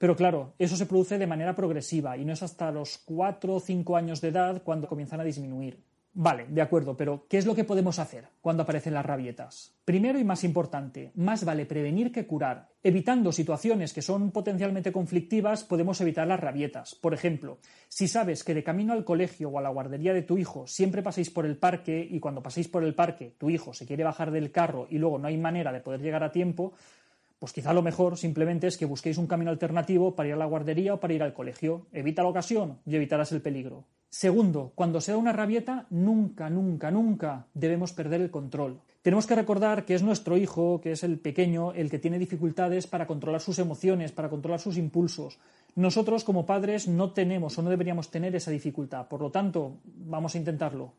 [0.00, 3.60] Pero claro, eso se produce de manera progresiva y no es hasta los 4 o
[3.60, 5.84] 5 años de edad cuando comienzan a disminuir.
[6.12, 9.76] Vale, de acuerdo, pero ¿qué es lo que podemos hacer cuando aparecen las rabietas?
[9.84, 12.70] Primero y más importante, más vale prevenir que curar.
[12.82, 16.94] Evitando situaciones que son potencialmente conflictivas, podemos evitar las rabietas.
[16.94, 17.58] Por ejemplo,
[17.88, 21.02] si sabes que de camino al colegio o a la guardería de tu hijo siempre
[21.02, 24.30] paséis por el parque y cuando paséis por el parque tu hijo se quiere bajar
[24.30, 26.72] del carro y luego no hay manera de poder llegar a tiempo,
[27.40, 30.44] pues quizá lo mejor simplemente es que busquéis un camino alternativo para ir a la
[30.44, 31.86] guardería o para ir al colegio.
[31.90, 33.86] Evita la ocasión y evitarás el peligro.
[34.10, 38.82] Segundo, cuando se da una rabieta, nunca, nunca, nunca debemos perder el control.
[39.00, 42.86] Tenemos que recordar que es nuestro hijo, que es el pequeño, el que tiene dificultades
[42.86, 45.38] para controlar sus emociones, para controlar sus impulsos.
[45.74, 49.08] Nosotros como padres no tenemos o no deberíamos tener esa dificultad.
[49.08, 50.92] Por lo tanto, vamos a intentarlo,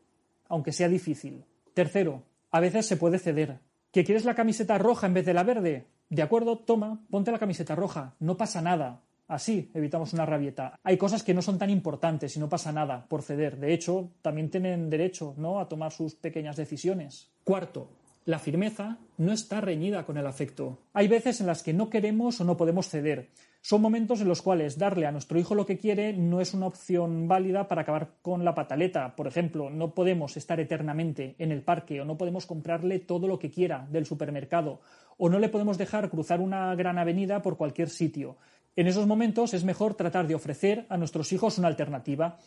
[0.48, 1.44] aunque sea difícil.
[1.72, 3.60] Tercero, a veces se puede ceder.
[3.92, 5.86] ¿Que quieres la camiseta roja en vez de la verde?
[6.12, 9.00] De acuerdo, toma, ponte la camiseta roja, no pasa nada.
[9.28, 10.78] Así evitamos una rabieta.
[10.84, 13.56] Hay cosas que no son tan importantes y no pasa nada por ceder.
[13.56, 15.58] De hecho, también tienen derecho ¿no?
[15.58, 17.30] a tomar sus pequeñas decisiones.
[17.44, 17.88] Cuarto,
[18.26, 20.80] la firmeza no está reñida con el afecto.
[20.92, 23.30] Hay veces en las que no queremos o no podemos ceder.
[23.64, 26.66] Son momentos en los cuales darle a nuestro hijo lo que quiere no es una
[26.66, 29.14] opción válida para acabar con la pataleta.
[29.14, 33.38] Por ejemplo, no podemos estar eternamente en el parque o no podemos comprarle todo lo
[33.38, 34.80] que quiera del supermercado
[35.16, 38.36] o no le podemos dejar cruzar una gran avenida por cualquier sitio.
[38.74, 42.38] En esos momentos es mejor tratar de ofrecer a nuestros hijos una alternativa.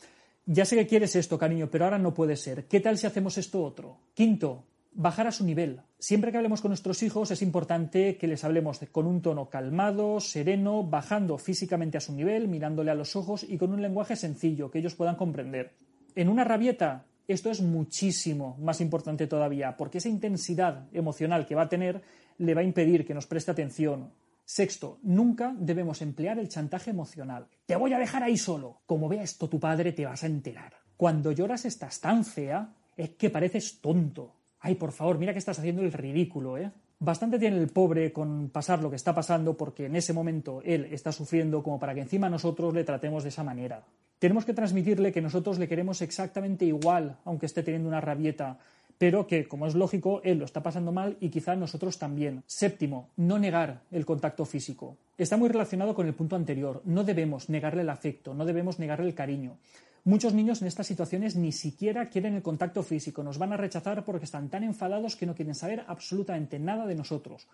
[0.45, 2.67] Ya sé que quieres esto, cariño, pero ahora no puede ser.
[2.67, 3.99] ¿Qué tal si hacemos esto otro?
[4.13, 5.81] Quinto, bajar a su nivel.
[5.99, 10.19] Siempre que hablemos con nuestros hijos es importante que les hablemos con un tono calmado,
[10.19, 14.71] sereno, bajando físicamente a su nivel, mirándole a los ojos y con un lenguaje sencillo
[14.71, 15.75] que ellos puedan comprender.
[16.15, 21.63] En una rabieta esto es muchísimo más importante todavía, porque esa intensidad emocional que va
[21.63, 22.03] a tener
[22.37, 24.13] le va a impedir que nos preste atención.
[24.43, 27.47] Sexto, nunca debemos emplear el chantaje emocional.
[27.65, 28.81] Te voy a dejar ahí solo.
[28.85, 30.73] Como vea esto tu padre te vas a enterar.
[30.97, 34.35] Cuando lloras estás tan fea, es que pareces tonto.
[34.65, 36.71] Ay, por favor, mira que estás haciendo el ridículo, ¿eh?
[36.97, 40.87] Bastante tiene el pobre con pasar lo que está pasando porque en ese momento él
[40.89, 43.83] está sufriendo como para que encima nosotros le tratemos de esa manera.
[44.17, 48.57] Tenemos que transmitirle que nosotros le queremos exactamente igual, aunque esté teniendo una rabieta,
[48.97, 52.41] pero que, como es lógico, él lo está pasando mal y quizá nosotros también.
[52.47, 54.97] Séptimo, no negar el contacto físico.
[55.15, 56.81] Está muy relacionado con el punto anterior.
[56.85, 59.59] No debemos negarle el afecto, no debemos negarle el cariño.
[60.07, 64.05] Muchos niños en estas situaciones ni siquiera quieren el contacto físico, nos van a rechazar
[64.05, 67.47] porque están tan enfadados que no quieren saber absolutamente nada de nosotros.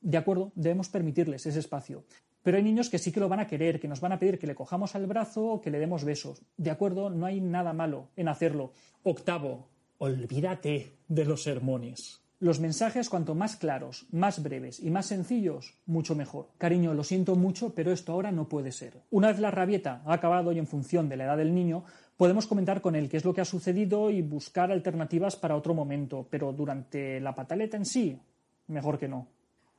[0.00, 2.04] De acuerdo, debemos permitirles ese espacio.
[2.42, 4.38] Pero hay niños que sí que lo van a querer, que nos van a pedir
[4.38, 6.40] que le cojamos al brazo o que le demos besos.
[6.56, 8.72] De acuerdo, no hay nada malo en hacerlo.
[9.02, 9.68] Octavo,
[9.98, 12.22] olvídate de los sermones.
[12.40, 16.50] Los mensajes, cuanto más claros, más breves y más sencillos, mucho mejor.
[16.56, 19.02] Cariño, lo siento mucho, pero esto ahora no puede ser.
[19.10, 21.82] Una vez la rabieta ha acabado y en función de la edad del niño,
[22.16, 25.74] podemos comentar con él qué es lo que ha sucedido y buscar alternativas para otro
[25.74, 28.20] momento, pero durante la pataleta en sí,
[28.68, 29.26] mejor que no.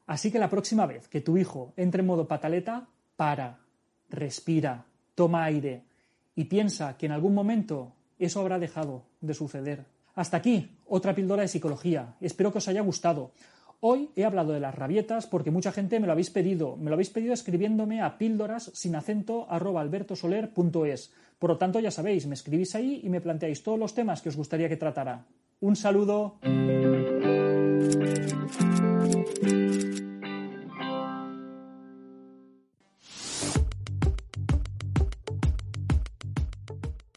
[0.08, 3.60] Así que la próxima vez que tu hijo entre en modo pataleta, para,
[4.10, 4.84] respira,
[5.16, 5.84] toma aire
[6.36, 9.86] y piensa que en algún momento eso habrá dejado de suceder.
[10.20, 12.18] Hasta aquí, otra píldora de psicología.
[12.20, 13.32] Espero que os haya gustado.
[13.80, 16.76] Hoy he hablado de las rabietas porque mucha gente me lo habéis pedido.
[16.76, 21.14] Me lo habéis pedido escribiéndome a píldoras sin acento arroba albertosoler.es.
[21.40, 24.28] Por lo tanto, ya sabéis, me escribís ahí y me planteáis todos los temas que
[24.28, 25.26] os gustaría que tratara.
[25.62, 26.36] Un saludo.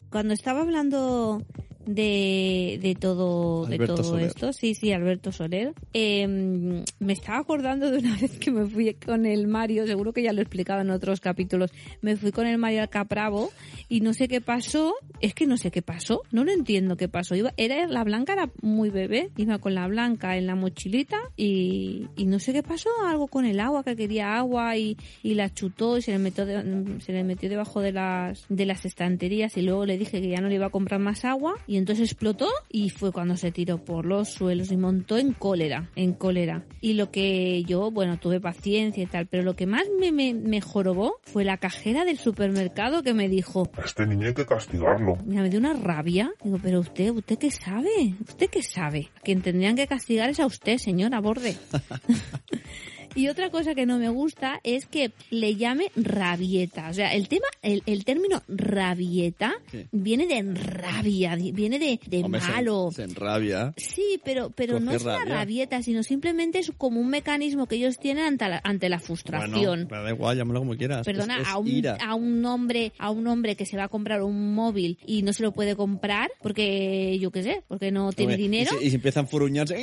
[0.09, 1.41] Cuando estaba hablando
[1.85, 4.27] de, de todo, de todo Soler.
[4.27, 8.93] esto, sí, sí, Alberto Soler, eh, me estaba acordando de una vez que me fui
[8.93, 12.47] con el Mario, seguro que ya lo he explicado en otros capítulos, me fui con
[12.47, 13.51] el Mario al Capravo
[13.89, 17.07] y no sé qué pasó, es que no sé qué pasó, no lo entiendo qué
[17.07, 17.35] pasó.
[17.35, 22.07] Iba, era la blanca era muy bebé, iba con la blanca en la mochilita y,
[22.15, 25.53] y no sé qué pasó, algo con el agua, que quería agua y, y la
[25.53, 29.55] chutó y se le metió de- se le metió debajo de las de las estanterías
[29.57, 32.11] y luego le dije que ya no le iba a comprar más agua y entonces
[32.11, 36.65] explotó y fue cuando se tiró por los suelos y montó en cólera, en cólera.
[36.81, 40.33] Y lo que yo, bueno, tuve paciencia y tal, pero lo que más me, me,
[40.33, 45.17] me jorobó fue la cajera del supermercado que me dijo, este niño hay que castigarlo.
[45.25, 46.31] Mira, me dio una rabia.
[46.43, 48.15] Digo, pero usted, ¿usted qué sabe?
[48.19, 49.09] ¿Usted qué sabe?
[49.17, 51.55] A quien tendrían que castigar es a usted, señora Borde.
[53.15, 56.89] y otra cosa que no me gusta es que le llame rabieta.
[56.89, 59.85] O sea, el tema, el, el término rabieta Sí.
[59.91, 62.89] viene de rabia, viene de, de Hombre, se- malo.
[62.93, 63.73] Se, enrabia.
[63.77, 65.33] Sí, pero, pero no es una rabia.
[65.35, 69.53] rabieta, sino simplemente es como un mecanismo que ellos tienen ante la, ante la frustración.
[69.63, 71.05] Bueno, pero da igual, llámalo como quieras.
[71.05, 71.97] Perdona, Es- es a, un, ira.
[72.05, 75.33] a un hombre, a un hombre que se va a comprar un móvil y no
[75.33, 78.85] se lo puede comprar porque, yo qué sé, porque no tiene Hombre, dinero, Y, se-
[78.85, 79.75] y se empieza a enfurruñarse.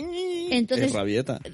[0.51, 1.40] Entonces- Es rabieta.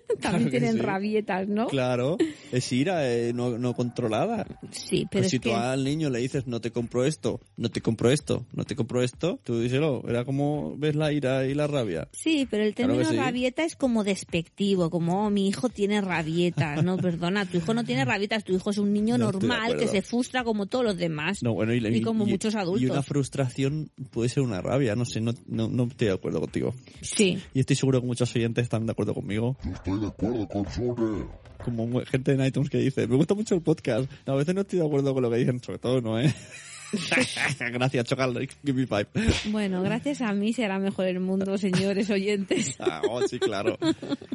[0.20, 0.82] también que tienen sí.
[0.82, 1.66] rabietas, ¿no?
[1.68, 2.16] Claro,
[2.52, 4.46] es ira eh, no, no controlada.
[4.70, 5.50] Sí, pero Pues es si que...
[5.50, 8.76] tú al niño le dices no te compro esto, no te compro esto, no te
[8.76, 10.02] compro esto, tú díselo.
[10.08, 12.08] Era como ves la ira y la rabia.
[12.12, 13.16] Sí, pero el Claro término sí.
[13.16, 16.82] rabieta es como despectivo, como "Oh, mi hijo tiene rabietas.
[16.88, 19.88] No, perdona, tu hijo no tiene rabietas, tu hijo es un niño No normal que
[19.88, 21.42] se frustra como todos los demás.
[21.42, 22.82] No, bueno, y, Y como muchos adultos.
[22.82, 26.40] Y una frustración puede ser una rabia, no sé, no, no, no estoy de acuerdo
[26.40, 26.74] contigo.
[27.02, 29.56] Sí, Y estoy seguro que muchos oyentes están de acuerdo conmigo.
[29.88, 31.24] Estoy de acuerdo con Sole.
[31.64, 34.10] Como gente en iTunes que dice, me gusta mucho el podcast.
[34.26, 36.34] A veces no estoy de acuerdo con lo que dicen, sobre todo no, ¿eh?
[37.72, 39.06] Gracias, Chocal, give me five.
[39.50, 42.76] bueno, gracias a mí será mejor el mundo, señores oyentes.
[42.90, 43.76] Ah, oh, sí, claro.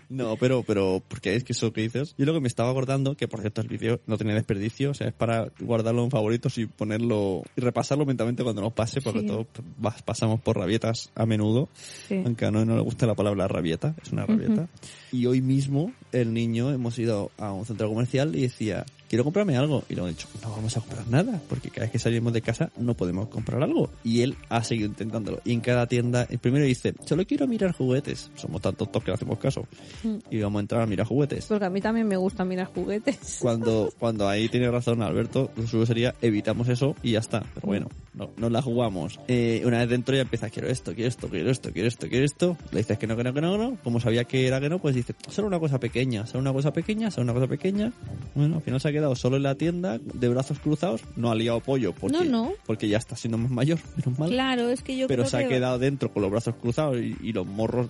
[0.09, 2.13] No, pero, pero, porque es que eso que dices.
[2.17, 4.93] Yo lo que me estaba acordando, que por cierto el vídeo no tenía desperdicio, o
[4.93, 9.21] sea, es para guardarlo en favoritos y ponerlo, y repasarlo mentalmente cuando nos pase, porque
[9.21, 9.27] Sí.
[9.27, 9.47] todos
[10.05, 11.69] pasamos por rabietas a menudo,
[12.07, 12.21] Sí.
[12.25, 14.67] aunque a no, no le gusta la palabra rabieta, es una rabieta.
[15.11, 19.55] Y hoy mismo, el niño, hemos ido a un centro comercial y decía, quiero comprarme
[19.55, 19.83] algo.
[19.89, 22.41] Y le hemos dicho, no vamos a comprar nada, porque cada vez que salimos de
[22.41, 23.91] casa no podemos comprar algo.
[24.03, 25.39] Y él ha seguido intentándolo.
[25.45, 28.31] Y en cada tienda, el primero dice, solo quiero mirar juguetes.
[28.33, 29.67] Somos tan tontos que le hacemos caso.
[30.31, 31.45] Y vamos a entrar a mirar juguetes.
[31.45, 33.37] Porque a mí también me gusta mirar juguetes.
[33.39, 37.43] Cuando, cuando ahí tiene razón Alberto, lo suyo sería evitamos eso y ya está.
[37.53, 39.19] Pero bueno, no, no la jugamos.
[39.27, 42.25] Eh, una vez dentro ya empieza, quiero esto, quiero esto, quiero esto, quiero esto, quiero
[42.25, 42.57] esto.
[42.71, 43.77] Le dices que no, que no, que no, que no.
[43.83, 46.73] Como sabía que era que no, pues dice, solo una cosa pequeña, solo una cosa
[46.73, 47.91] pequeña, solo una cosa pequeña.
[48.33, 51.35] Bueno, al final se ha quedado solo en la tienda, de brazos cruzados, no ha
[51.35, 52.51] liado pollo porque, No, no.
[52.65, 54.29] porque ya está siendo más mayor, menos mal.
[54.29, 55.49] Claro, es que yo pero creo se ha que...
[55.49, 57.87] quedado dentro con los brazos cruzados y, y los morros,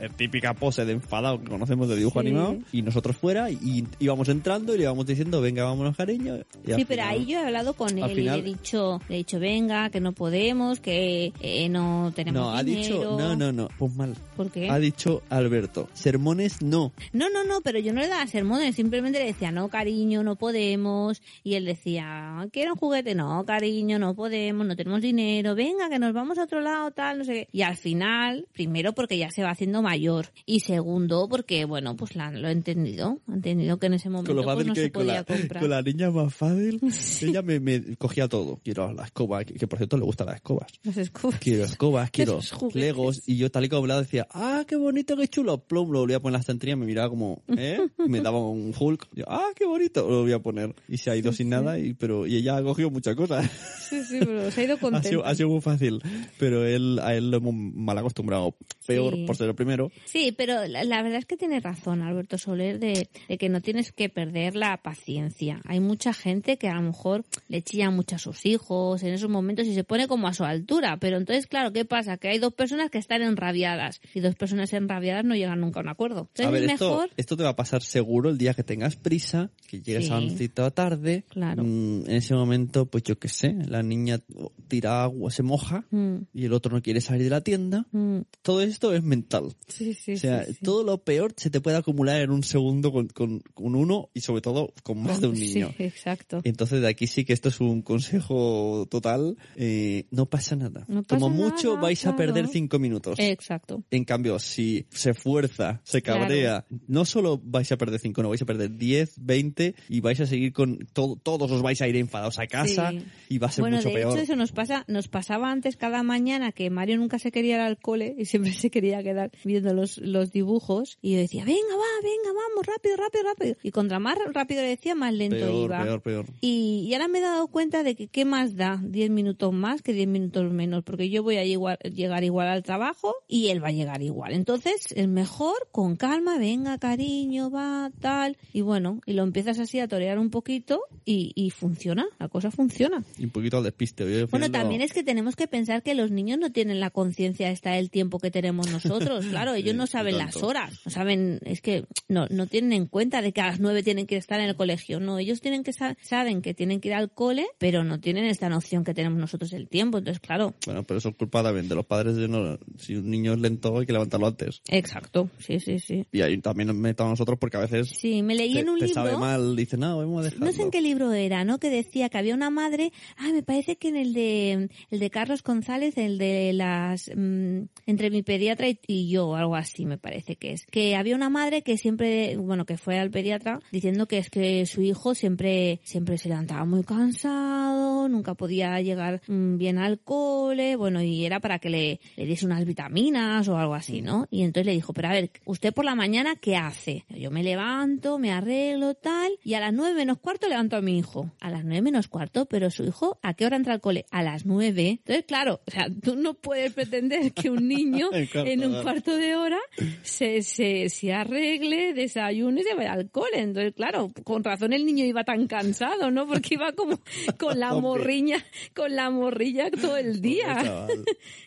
[0.00, 2.26] la típica pose de enfadado que conocemos de dibujo Sí.
[2.28, 6.36] animado, y nosotros fuera, y, íbamos entrando y le íbamos diciendo, venga, vámonos, cariño.
[6.36, 6.40] y
[6.74, 9.14] Sí, pero final- ahí yo he hablado con él final- y le he dicho, le
[9.14, 13.16] he dicho, venga, que no podemos, que eh, no tenemos No, ha dicho, dinero.
[13.18, 14.14] no, no, no, pues mal.
[14.36, 14.68] ¿Por qué?
[14.70, 16.92] Ha dicho Alberto, sermones no.
[17.12, 20.36] No, no, no, pero yo no le daba sermones, simplemente le decía, no, cariño, no
[20.40, 21.22] podemos.
[21.44, 25.98] Y él decía, quiero un juguete, no, cariño, no podemos, no tenemos dinero, venga, que
[26.00, 27.48] nos vamos a otro lado, tal, no sé qué.
[27.52, 30.26] Y al final, primero porque ya se va haciendo mayor.
[30.46, 33.18] Y segundo porque, bueno, pues la- lo he entendido.
[33.28, 35.24] Ha entendido que en ese momento Con lo pues, no que se con podía la,
[35.24, 35.60] comprar.
[35.62, 36.80] con la niña más fácil,
[37.22, 38.58] ella me, me cogía todo.
[38.64, 40.72] Quiero la escoba, que, que por cierto le gustan las escobas.
[40.82, 41.38] Las escobas.
[41.38, 42.40] Quiero escobas, quiero
[42.74, 43.22] legos.
[43.26, 45.58] Y yo tal y como hablaba decía, ah, qué bonito, qué chulo.
[45.58, 47.80] Plum, lo volvía a poner en la estantería, me miraba como, ¿eh?
[48.06, 49.08] Me daba un Hulk.
[49.14, 50.74] Yo, ah, qué bonito, lo voy a poner.
[50.88, 53.50] Y se ha ido sin nada, y pero y ella ha cogido muchas cosas.
[53.88, 55.08] Sí, sí, pero se ha ido ha, contento.
[55.08, 56.00] sido, ha sido muy fácil.
[56.38, 58.54] Pero él, a él lo hemos mal acostumbrado.
[58.86, 59.24] Peor Sí.
[59.26, 59.90] por ser el primero.
[60.04, 63.60] Sí, pero la, la verdad es que tiene razón Alberto Soler de, de que no
[63.60, 65.60] tienes que perder la paciencia.
[65.64, 69.30] Hay mucha gente que a lo mejor le chilla mucho a sus hijos en esos
[69.30, 70.96] momentos y se pone como a su altura.
[71.00, 72.16] Pero entonces, claro, ¿qué pasa?
[72.16, 75.82] Que hay dos personas que están enrabiadas y dos personas enrabiadas no llegan nunca a
[75.82, 76.28] un acuerdo.
[76.30, 77.10] Entonces a ver, es esto, mejor...
[77.16, 80.12] esto te va a pasar seguro el día que tengas prisa, que llegues Sí.
[80.12, 81.24] a sitio tarde.
[81.30, 81.64] Claro.
[81.64, 84.20] Mm, en ese momento, pues yo qué sé, la niña
[84.68, 87.86] tira agua, se moja Mm, y el otro no quiere salir de la tienda.
[87.92, 88.18] mm.
[88.42, 89.54] Todo esto es mental.
[89.68, 92.92] Sí, sí, o sea, sí, todo lo peor se te puede acumular en un segundo
[92.92, 95.72] con, con, con uno y sobre todo con más de un niño.
[95.78, 96.40] exacto.
[96.44, 99.36] Entonces de aquí sí que esto es un consejo total.
[99.56, 100.84] eh, no pasa nada.
[100.88, 102.48] No pasa Como mucho nada, vais a perder claro.
[102.52, 103.18] cinco minutos.
[103.18, 103.82] Exacto.
[103.90, 106.20] En cambio, si se fuerza, se Claro.
[106.22, 110.09] cabrea, no solo vais a perder 5, no vais a perder 10, 20 y vais
[110.18, 113.04] a seguir con todo, todos os vais a ir enfadados a casa Sí.
[113.28, 114.12] y va a ser bueno, mucho de peor.
[114.14, 117.60] hecho eso nos pasa, nos pasaba antes cada mañana que Mario nunca se quería ir
[117.60, 121.60] al cole y siempre se quería quedar viendo los, los dibujos y yo decía, venga,
[121.76, 123.56] va, venga, vamos, rápido, rápido, rápido.
[123.62, 125.82] Y contra más rápido le decía, más lento peor, iba.
[125.84, 126.26] peor, peor.
[126.40, 129.82] Y, y ahora me he dado cuenta de que qué más da 10 minutos más
[129.82, 133.62] que 10 minutos menos, porque yo voy a igual- llegar igual al trabajo y él
[133.62, 134.32] va a llegar igual.
[134.32, 138.36] Entonces es mejor con calma, venga cariño, va, tal.
[138.52, 139.88] Y bueno, y lo empiezas así a
[140.18, 143.02] un poquito y, y funciona, la cosa funciona.
[143.18, 144.24] Y un poquito al despiste.
[144.26, 147.72] Bueno, también es que tenemos que pensar que los niños no tienen la conciencia esta
[147.72, 149.24] del tiempo que tenemos nosotros.
[149.30, 152.86] Claro, ellos Sí, no saben las horas, no saben, es que no, no tienen en
[152.86, 154.98] cuenta de que a las nueve tienen que estar en el colegio.
[155.00, 158.24] No, ellos tienen que sa- saben que tienen que ir al cole, pero no tienen
[158.24, 159.98] esta noción que tenemos nosotros del tiempo.
[159.98, 162.58] Entonces, claro, Bueno, pero eso es culpa también de los padres de no...
[162.78, 164.62] Si un niño es lento hay que levantarlo antes.
[164.68, 166.04] exacto, sí, sí, sí.
[166.12, 168.78] Y ahí también nos metamos nosotros porque a veces Sí, me leí te, en un
[168.78, 169.02] te libro.
[169.02, 170.46] sabe mal, dice, no, vamos a dejarlo.
[170.46, 171.58] No sé en qué libro era, ¿no?
[171.58, 175.10] Que decía que había una madre, ah, me parece que en el de el de
[175.10, 179.98] Carlos González, el de las mm, entre mi pediatra y, y yo, algo así me
[179.98, 180.66] parece que es.
[180.66, 184.66] Que había una madre que siempre, bueno, que fue al pediatra diciendo que es que
[184.66, 190.76] su hijo siempre siempre se levantaba muy cansado, nunca podía llegar mm, bien al cole,
[190.76, 194.26] bueno, y era para que le, le diese unas vitaminas o algo así, ¿no?
[194.30, 197.04] Y entonces le dijo, pero a ver, usted por la mañana, ¿qué hace?
[197.08, 200.98] Yo me levanto, me arreglo, tal, y a las nueve menos cuarto levanto a mi
[200.98, 201.32] hijo.
[201.40, 204.04] A las nueve menos cuarto, pero su hijo, ¿a qué hora entra al cole?
[204.10, 204.98] A las nueve.
[205.00, 209.36] Entonces, claro, o sea, tú no puedes pretender que un niño en un cuarto de
[209.36, 209.58] hora
[210.02, 213.40] se, se, se arregle, desayune y se vaya al cole.
[213.40, 216.26] Entonces, claro, con razón el niño iba tan cansado, ¿no?
[216.26, 217.00] Porque iba como
[217.38, 220.86] con la morriña, con la morrilla todo el día.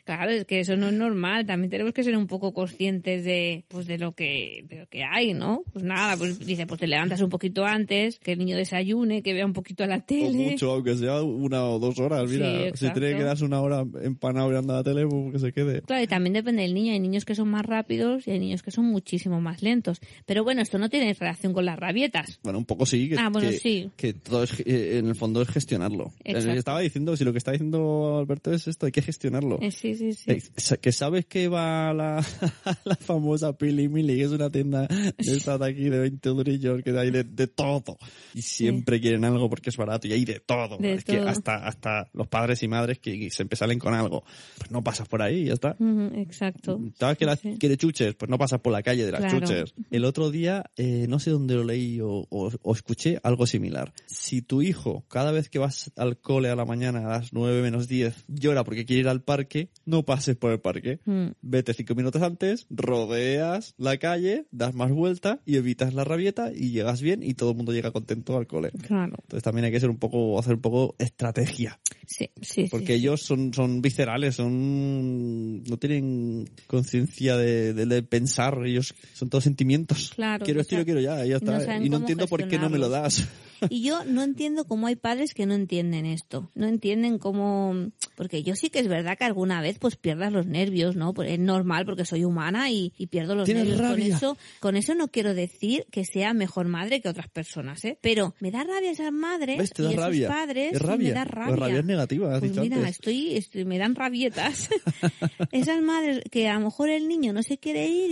[0.06, 1.46] Claro, es que eso no es normal.
[1.46, 5.04] También tenemos que ser un poco conscientes de, pues, de lo que, de lo que
[5.06, 5.64] hay, ¿no?
[5.72, 9.34] Pues nada, pues dice, pues te levantas un poquito antes, que el niño desayune, que
[9.34, 10.32] vea un poquito la O tele.
[10.52, 12.30] mucho, aunque sea una o dos horas.
[12.30, 15.52] Sí, Mira, si tiene que quedarse una hora empanado mirando la tele, pues que se
[15.54, 15.82] quede.
[15.84, 16.94] Claro, y también depende del niño.
[16.94, 20.00] Hay niños que son más rápidos y hay niños que son muchísimo más lentos.
[20.26, 22.40] Pero bueno, esto no tiene relación con las rabietas.
[22.44, 23.10] Bueno, un poco sí.
[23.10, 23.90] Que, Ah, bueno, que- sí.
[23.98, 26.06] Que todo es, eh, en el fondo es gestionarlo.
[26.24, 26.38] Exacto.
[26.40, 26.60] Exacto.
[26.60, 29.60] estaba diciendo, si lo que está diciendo Alberto es esto, hay que gestionarlo.
[29.62, 30.32] Eh, sí, sí, sí.
[30.32, 30.42] Eh,
[30.82, 32.24] Que sabes que va a la, a
[32.86, 36.82] la famosa Pili Mili, que es una tienda de estas de aquí de 20 durillos,
[36.84, 37.98] que hay de, de todo.
[38.34, 40.78] Y siempre quieren algo porque es barato y hay de todo.
[40.78, 41.30] De es que todo.
[41.30, 44.24] hasta, hasta los padres y madres que siempre salen con algo.
[44.58, 45.76] Pues no pasas por ahí y ya está.
[45.80, 46.80] Ujú, Exacto.
[47.00, 47.56] ¿Sabes que la- Sí.
[47.60, 48.16] quiere chuches?
[48.16, 49.40] Pues no pasas por la calle de las Claro.
[49.40, 49.74] chuches.
[49.92, 53.94] El otro día, eh, no sé dónde lo leí o, o- o escuché algo similar.
[54.06, 57.62] Si tu hijo, cada vez que vas al cole a la mañana a las 9
[57.62, 61.00] menos 10, llora porque quiere ir al parque, no pases por el parque.
[61.06, 61.28] Mm.
[61.42, 66.72] Vete cinco minutos antes, rodeas la calle, das más vuelta y evitas la rabieta y
[66.72, 68.72] llegas bien y todo el mundo llega contento al cole.
[68.86, 69.14] Claro.
[69.22, 71.80] Entonces también hay que ser un poco, hacer un poco estrategia.
[72.06, 73.00] Sí, sí, Porque sí, sí.
[73.00, 79.44] ellos son, son viscerales, son no tienen conciencia de, de- de pensar, ellos son todos
[79.46, 80.12] sentimientos.
[80.16, 81.78] Claro, quiero esto, lo quiero ya, y ya no está.
[81.78, 83.28] y no entiendo por qué no me lo das.
[83.70, 86.52] Y yo no entiendo cómo hay padres que no entienden esto.
[86.56, 87.92] No entienden cómo...
[88.16, 91.14] Porque yo sí que es verdad que alguna vez pues pierdas los nervios, ¿no?
[91.14, 93.82] Pues es normal porque soy humana y, y pierdo los Tienes nervios.
[93.82, 94.16] Con rabia.
[94.18, 97.98] eso, con eso no quiero decir que sea mejor madre que otras personas, ¿eh?
[98.02, 99.70] Pero me da rabia esas madres ¿Ves?
[99.72, 100.28] Te y da esos rabia.
[100.28, 101.10] padres es rabia.
[101.10, 101.56] me da rabia.
[101.56, 102.92] rabia es negativa, has Pues dicho mira, antes.
[102.92, 104.70] estoy, estoy- me dan rabietas.
[105.52, 108.12] Esas madres que a lo mejor el niño no se quiere ir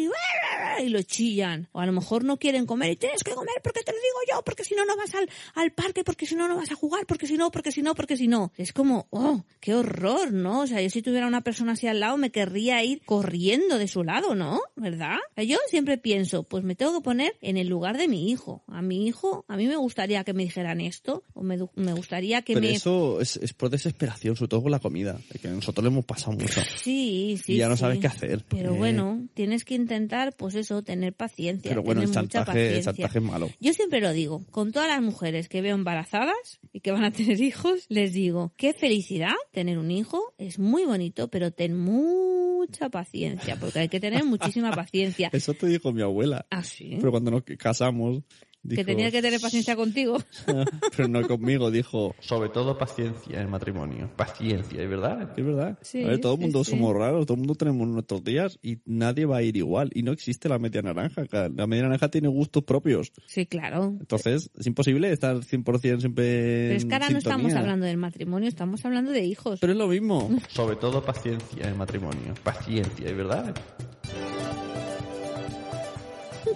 [0.79, 1.67] y, y lo chillan.
[1.71, 4.19] O a lo mejor no quieren comer y tienes que comer porque te lo digo
[4.37, 6.75] yo, porque si no, no vas al, al parque, porque si no, no vas a
[6.75, 8.51] jugar, porque si no, porque si no, porque si no.
[8.57, 10.61] Es como, oh, qué horror, ¿no?
[10.61, 13.87] O sea, yo si tuviera una persona así al lado me querría ir corriendo de
[13.87, 14.61] su lado, ¿no?
[14.75, 15.17] ¿Verdad?
[15.31, 18.29] O sea, Yo siempre pienso, pues me tengo que poner en el lugar de mi
[18.29, 18.63] hijo.
[18.67, 22.41] A mi hijo, a mí me gustaría que me dijeran esto, o me, me gustaría
[22.41, 22.73] que Pero me...
[22.73, 26.33] eso es, es por desesperación, sobre todo con la comida, que nosotros le hemos pasado
[26.33, 26.61] mucho.
[26.81, 27.53] Sí, sí.
[27.53, 28.43] Y ya no sabes qué hacer.
[28.49, 31.69] Pero Eh, bueno, tienes que intentar, pues eso, tener paciencia.
[31.69, 33.49] Pero bueno, el mucha chantaje, el chantaje es malo.
[33.59, 37.11] Yo siempre lo digo, con todas las mujeres que veo embarazadas y que van a
[37.11, 42.89] tener hijos, les digo, qué felicidad tener un hijo, es muy bonito, pero ten mucha
[42.89, 45.29] paciencia, porque hay que tener muchísima paciencia.
[45.33, 46.45] Eso te dijo mi abuela.
[46.49, 46.95] Ah, sí.
[46.97, 48.23] Pero cuando nos casamos...
[48.67, 50.17] Que tenía que tener paciencia contigo.
[50.95, 52.15] pero no conmigo, dijo...
[52.19, 54.09] Sobre todo paciencia en el matrimonio.
[54.15, 55.33] Paciencia, ¿es verdad?
[55.35, 55.79] Es verdad.
[55.81, 56.71] Sí, a ver, todo el sí, mundo sí.
[56.71, 59.89] somos raros, todo el mundo tenemos nuestros días y nadie va a ir igual.
[59.93, 61.23] Y no existe la media naranja.
[61.31, 63.11] La media naranja tiene gustos propios.
[63.25, 63.95] Sí, claro.
[63.99, 68.47] Entonces, es imposible estar 100% siempre Pero es que ahora no estamos hablando del matrimonio,
[68.47, 69.59] estamos hablando de hijos.
[69.59, 70.29] Pero es lo mismo.
[70.49, 72.33] Sobre todo paciencia en el matrimonio.
[72.43, 73.55] Paciencia, ¿es verdad?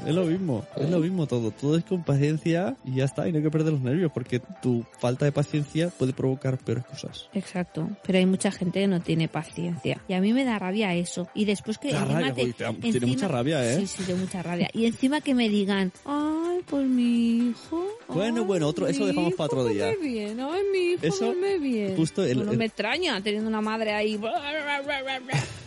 [0.06, 0.64] Es lo mismo.
[0.78, 1.52] Es lo mismo todo.
[1.52, 3.28] Todo es con paciencia y ya está.
[3.28, 6.86] Y no hay que perder los nervios porque tu falta de paciencia puede provocar peores
[6.86, 7.28] cosas.
[7.34, 10.02] Exacto, pero hay mucha gente que no tiene paciencia.
[10.08, 11.28] Y a mí me da rabia eso.
[11.34, 13.78] Y después que encima rabia, te- te da- tiene mucha rabia, ¿eh?
[13.80, 14.70] Sí, sí, de mucha rabia.
[14.74, 17.86] Y encima que me digan, ay, pues mi hijo...
[18.08, 19.94] Bueno, ay, bueno, otro- eso mi dejamos para otro día.
[19.96, 21.96] come bien, ay, mi hijo Eso, bien.
[21.96, 24.20] justo el- el- me extraña teniendo una madre ahí...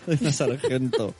[0.20, 1.14] Una sargento.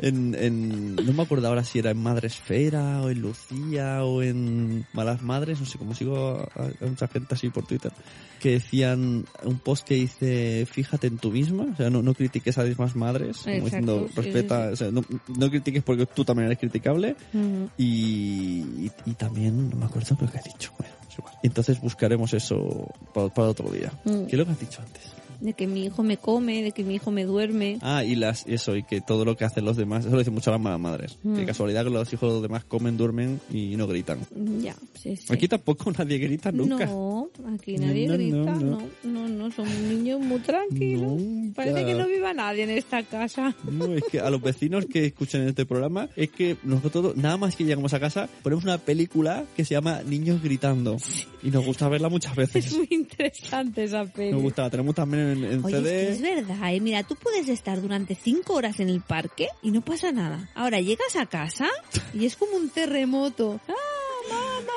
[0.00, 4.22] en, en, no me acuerdo ahora si era en Madre Esfera o en Lucía o
[4.22, 7.92] en Malas Madres, no sé cómo sigo a, a mucha gente así por Twitter,
[8.40, 12.58] que decían un post que dice fíjate en tú misma, o sea, no, no critiques
[12.58, 15.04] a las demás madres, como Exacto, diciendo respeta, sí, o sea, no,
[15.38, 17.16] no critiques porque tú también eres criticable
[17.78, 21.34] y, y, y también, no me acuerdo lo que he dicho, bueno, es igual.
[21.42, 23.92] Entonces buscaremos eso para, para otro día.
[24.04, 24.26] Mm.
[24.26, 25.13] ¿Qué es lo que has dicho antes?
[25.40, 27.78] De que mi hijo me come, de que mi hijo me duerme.
[27.82, 30.34] Ah, y las eso, y que todo lo que hacen los demás, eso lo dicen
[30.34, 31.18] mucho las malas madres.
[31.22, 31.36] Mm.
[31.36, 34.20] Que casualidad que los hijos de los demás comen, duermen y no gritan.
[34.60, 35.26] Ya, sí, sí.
[35.32, 36.86] Aquí tampoco nadie grita nunca.
[36.86, 39.28] No, aquí nadie No, grita, no, no, no.
[39.28, 41.20] no, no, son niños muy tranquilos.
[41.54, 43.54] Parece que no viva nadie en esta casa.
[43.70, 47.56] No, es que a los vecinos que escuchan este programa, es que nosotros, nada más
[47.56, 50.96] que llegamos a casa, ponemos una película que se llama Niños Gritando.
[51.42, 52.76] Y nos gusta verla muchas Es veces.
[52.76, 54.32] muy interesante esa peli.
[54.32, 56.12] Nos gusta, tenemos también en, en Oye, es, que CD.
[56.12, 56.80] es verdad, ¿eh?
[56.80, 60.48] Mira, tú puedes estar durante cinco horas en el parque y no pasa nada.
[60.54, 61.68] Ahora llegas a casa
[62.12, 63.60] y es como un terremoto.
[63.68, 63.72] ¡Ah,
[64.30, 64.70] mamá!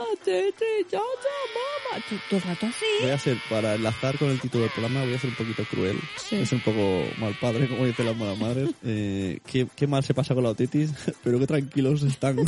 [0.00, 0.64] ¡Ah, tete!
[0.90, 2.04] ¡Ya, ya, mamá!
[2.30, 2.86] Todo el rato así.
[3.02, 5.64] Voy a ser, para enlazar con el título del programa, voy a ser un poquito
[5.64, 5.98] cruel.
[6.16, 6.36] Sí.
[6.36, 8.70] Es un poco mal padre, como dicen las malas madres.
[8.82, 10.90] Eh, qué, qué mal se pasa con la otitis,
[11.22, 12.36] pero qué tranquilos están.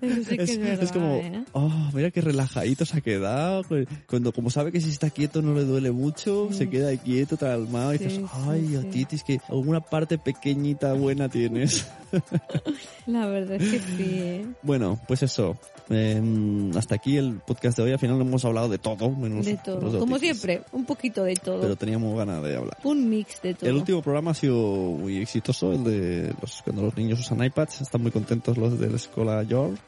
[0.00, 1.44] Eso sí que es, verdad, es como, ¿eh?
[1.52, 3.62] oh, mira qué relajadito se ha quedado.
[4.06, 7.94] Cuando, como sabe que si está quieto no le duele mucho, se queda quieto, calmado,
[7.94, 8.76] y Sí, dices, sí, ay, sí.
[8.76, 11.86] otitis, que alguna parte pequeñita buena tienes.
[13.06, 14.46] La verdad es que sí, ¿eh?
[14.62, 15.56] bueno, pues eso.
[15.92, 17.92] Eh, hasta aquí el podcast de hoy.
[17.92, 19.98] Al final hemos hablado de todo, menos De todo.
[19.98, 21.60] Como siempre, un poquito de todo.
[21.60, 22.78] Pero teníamos ganas de hablar.
[22.84, 23.68] Un mix de todo.
[23.68, 27.80] El último programa ha sido muy exitoso, el de los, cuando los niños usan iPads,
[27.80, 29.78] están muy contentos los del Escola York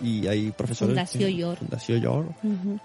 [0.00, 0.94] y hay profesores...
[0.94, 1.58] Fundació que- York.
[1.58, 2.28] Fundació York.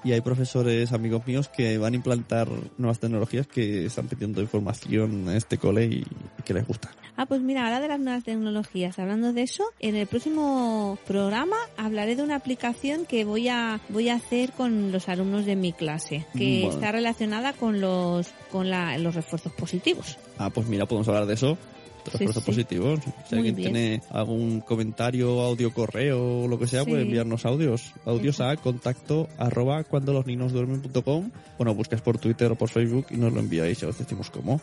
[0.03, 2.47] Y hay profesores amigos míos que van a implantar
[2.77, 5.95] nuevas tecnologías que están pidiendo información en este cole y,
[6.39, 6.89] y que les gusta.
[7.15, 11.57] Ah, pues mira, ahora de las nuevas tecnologías, hablando de eso, en el próximo programa
[11.77, 15.73] hablaré de una aplicación que voy a voy a hacer con los alumnos de mi
[15.73, 20.17] clase, que está relacionada con los con la- los refuerzos positivos.
[20.39, 21.57] Ah, pues mira, podemos hablar de eso.
[22.05, 22.51] Sí, refuerzos sí.
[22.51, 22.99] positivos.
[23.29, 23.71] Si Muy alguien bien.
[23.73, 26.89] tiene algún comentario, audio, correo o lo que sea, Sí.
[26.91, 27.93] puede enviarnos audios.
[28.05, 31.31] Audios a contacto arroba cuando los niños duermen.com.
[31.57, 34.59] Bueno, buscas por Twitter o por Facebook y nos lo enviáis y os decimos cómo.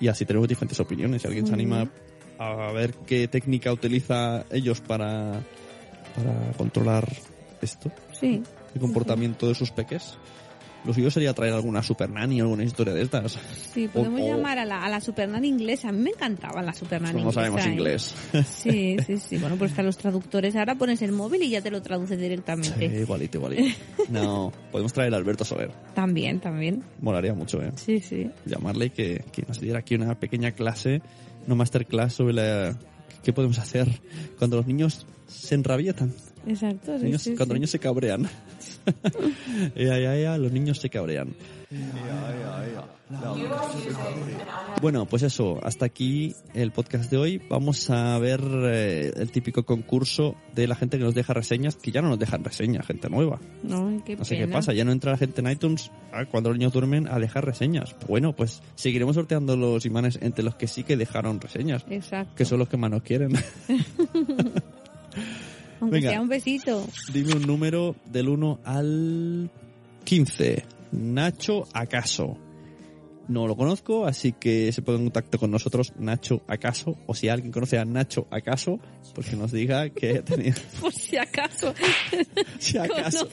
[0.00, 1.22] Y así tenemos diferentes opiniones.
[1.22, 1.90] Si alguien se anima bien.
[2.38, 5.42] a ver qué técnica utiliza ellos para,
[6.14, 7.08] para controlar
[7.60, 8.42] esto, Sí.
[8.74, 10.16] el comportamiento de sus peques.
[10.84, 13.36] Lo suyo sería traer alguna super nanny o alguna historia de estas.
[13.74, 15.88] Sí, podemos O- o- llamar a la, a la Supernan inglesa.
[15.88, 17.34] A mí me encantaba la Supernan No inglesa.
[17.40, 17.68] sabemos ¿eh?
[17.68, 18.14] inglés.
[18.48, 19.36] Sí, sí, sí.
[19.38, 20.54] Bueno, pues están los traductores.
[20.56, 22.86] Ahora pones el móvil y ya te lo traduce Sí, directamente.
[23.00, 23.76] igualito, igualito.
[24.08, 25.70] No, podemos traer a Alberto Soler.
[25.94, 26.82] También, también.
[27.02, 27.72] Molaría mucho, ¿eh?
[27.74, 28.30] Sí, sí.
[28.46, 31.02] Llamarle y que, que nos diera aquí una pequeña clase,
[31.46, 32.78] una masterclass sobre la,
[33.22, 33.88] qué podemos hacer
[34.38, 36.14] cuando los niños se enrabietan.
[36.48, 36.92] Exacto.
[36.92, 37.48] Los niños- sí, cuando sí.
[37.50, 38.28] los niños se cabrean.
[39.76, 41.34] Ea, ea, ea, los niños se cabrean.
[44.80, 47.42] Bueno, pues eso, hasta aquí el podcast de hoy.
[47.50, 48.40] Vamos a ver
[48.70, 52.18] eh, el típico concurso de la gente que nos deja reseñas, que ya no nos
[52.18, 53.40] dejan reseñas, gente nueva.
[53.62, 54.56] No, qué No sé qué pena.
[54.56, 57.44] pasa, ya no entra la gente en iTunes ah, cuando los niños duermen a dejar
[57.44, 57.96] reseñas.
[58.06, 62.34] Bueno, pues seguiremos sorteando los imanes entre los que sí que dejaron reseñas, Exacto.
[62.36, 63.32] que son los que más nos quieren.
[65.80, 66.10] Aunque Venga.
[66.10, 66.86] sea un besito.
[67.12, 69.50] Dime un número del 1 al
[70.04, 70.64] 15.
[70.92, 72.38] Nacho Acaso.
[73.28, 77.28] No lo conozco, así que se pone en contacto con nosotros Nacho Acaso, o si
[77.28, 78.80] alguien conoce a Nacho Acaso,
[79.14, 81.74] pues que nos diga que ha tenido, Por si acaso.
[82.58, 83.28] si acaso,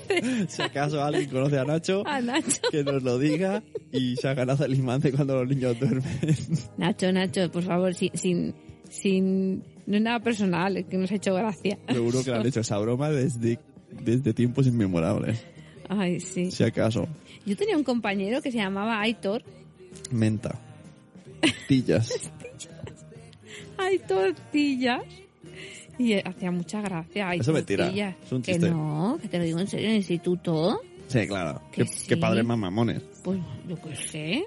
[0.49, 2.59] si acaso alguien conoce a Nacho, a Nacho.
[2.69, 6.03] que nos lo diga y se ha ganado el imán de cuando los niños duermen.
[6.77, 8.53] Nacho, Nacho, por favor, sin, sin,
[8.89, 11.77] sin, no es nada personal, es que nos ha hecho gracia.
[11.89, 13.59] Seguro que le han hecho esa broma desde,
[14.03, 15.43] desde tiempos inmemorables.
[15.89, 16.49] Ay, sí.
[16.51, 17.07] Si acaso.
[17.45, 19.43] Yo tenía un compañero que se llamaba Aitor.
[20.11, 20.59] Menta.
[21.67, 22.11] Tillas.
[23.77, 25.01] Ay, tortillas.
[25.97, 27.29] Y hacía mucha gracia.
[27.29, 28.15] Ay, Eso es mentira, tortillas.
[28.25, 28.69] es un Que chiste.
[28.69, 30.81] no, que te lo digo en serio, en el instituto.
[31.07, 31.61] Sí, claro.
[31.71, 32.07] Que sí.
[32.07, 33.01] qué padres más mamones.
[33.23, 34.45] Pues yo qué sé.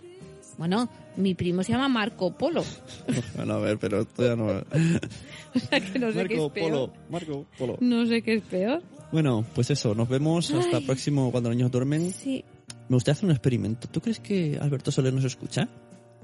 [0.59, 2.63] Bueno, mi primo se llama Marco Polo.
[3.37, 4.47] Bueno, a ver, pero esto ya no...
[5.55, 6.71] O sea que no sé qué Marco es peor.
[6.71, 7.77] Polo, Marco Polo.
[7.81, 8.83] No sé qué es peor.
[9.13, 12.13] Bueno, pues eso, nos vemos hasta el próximo cuando los niños duermen.
[12.13, 12.45] Sí,
[12.89, 13.89] Me gustaría hacer un experimento.
[13.89, 15.69] ¿Tú crees que Alberto Soler nos escucha?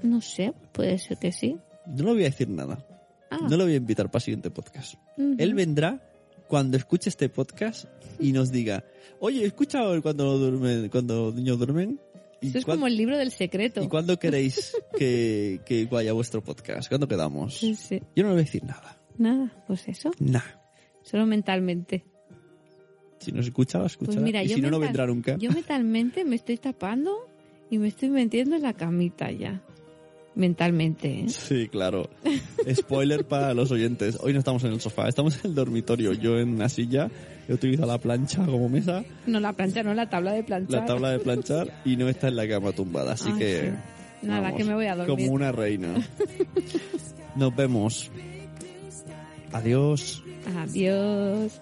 [0.03, 1.57] no sé, puede ser que sí.
[1.87, 2.85] No le voy a decir nada.
[3.31, 4.95] Ah, No le voy a invitar para el siguiente podcast.
[5.17, 5.99] Él vendrá
[6.47, 7.85] cuando escuche este podcast
[8.19, 8.83] y nos diga,
[9.19, 11.99] oye, ¿he escuchado cuando, duermen, cuando los niños duermen?
[12.45, 13.83] ¿Y, Eso es como el libro del secreto.
[13.83, 16.89] ¿Y cuándo queréis que, que vaya vuestro podcast?
[16.89, 17.57] ¿Cuándo quedamos?
[17.57, 18.01] Sí, sí.
[18.15, 19.01] Yo no le voy a decir nada.
[19.17, 20.11] Nada, pues eso.
[20.19, 20.61] Nada.
[21.01, 22.05] Solo mentalmente.
[23.19, 24.15] Si nos escucha, lo escuchará.
[24.15, 25.37] Pues mira, y si no, no vendrá nunca.
[25.37, 27.27] Yo mentalmente me estoy tapando
[27.69, 29.63] y me estoy metiendo en la camita ya.
[30.35, 31.29] Mentalmente, ¿eh?
[31.29, 32.09] Sí, claro.
[32.73, 34.17] Spoiler para los oyentes.
[34.21, 36.11] Hoy no estamos en el sofá, estamos en el dormitorio.
[36.13, 37.09] Yo en una silla,
[37.47, 40.81] he utilizado la plancha como mesa, No la plancha, no la tabla de planchar.
[40.81, 43.13] la tabla de planchar y no está en la cama tumbada.
[43.13, 43.61] Así Ay, que.
[44.21, 44.27] sí.
[44.27, 45.15] Nada, vamos, que me voy a dormir.
[45.25, 45.93] Como una reina.
[47.35, 48.11] Nos vemos.
[49.53, 50.21] Adiós.
[50.57, 51.61] Adiós.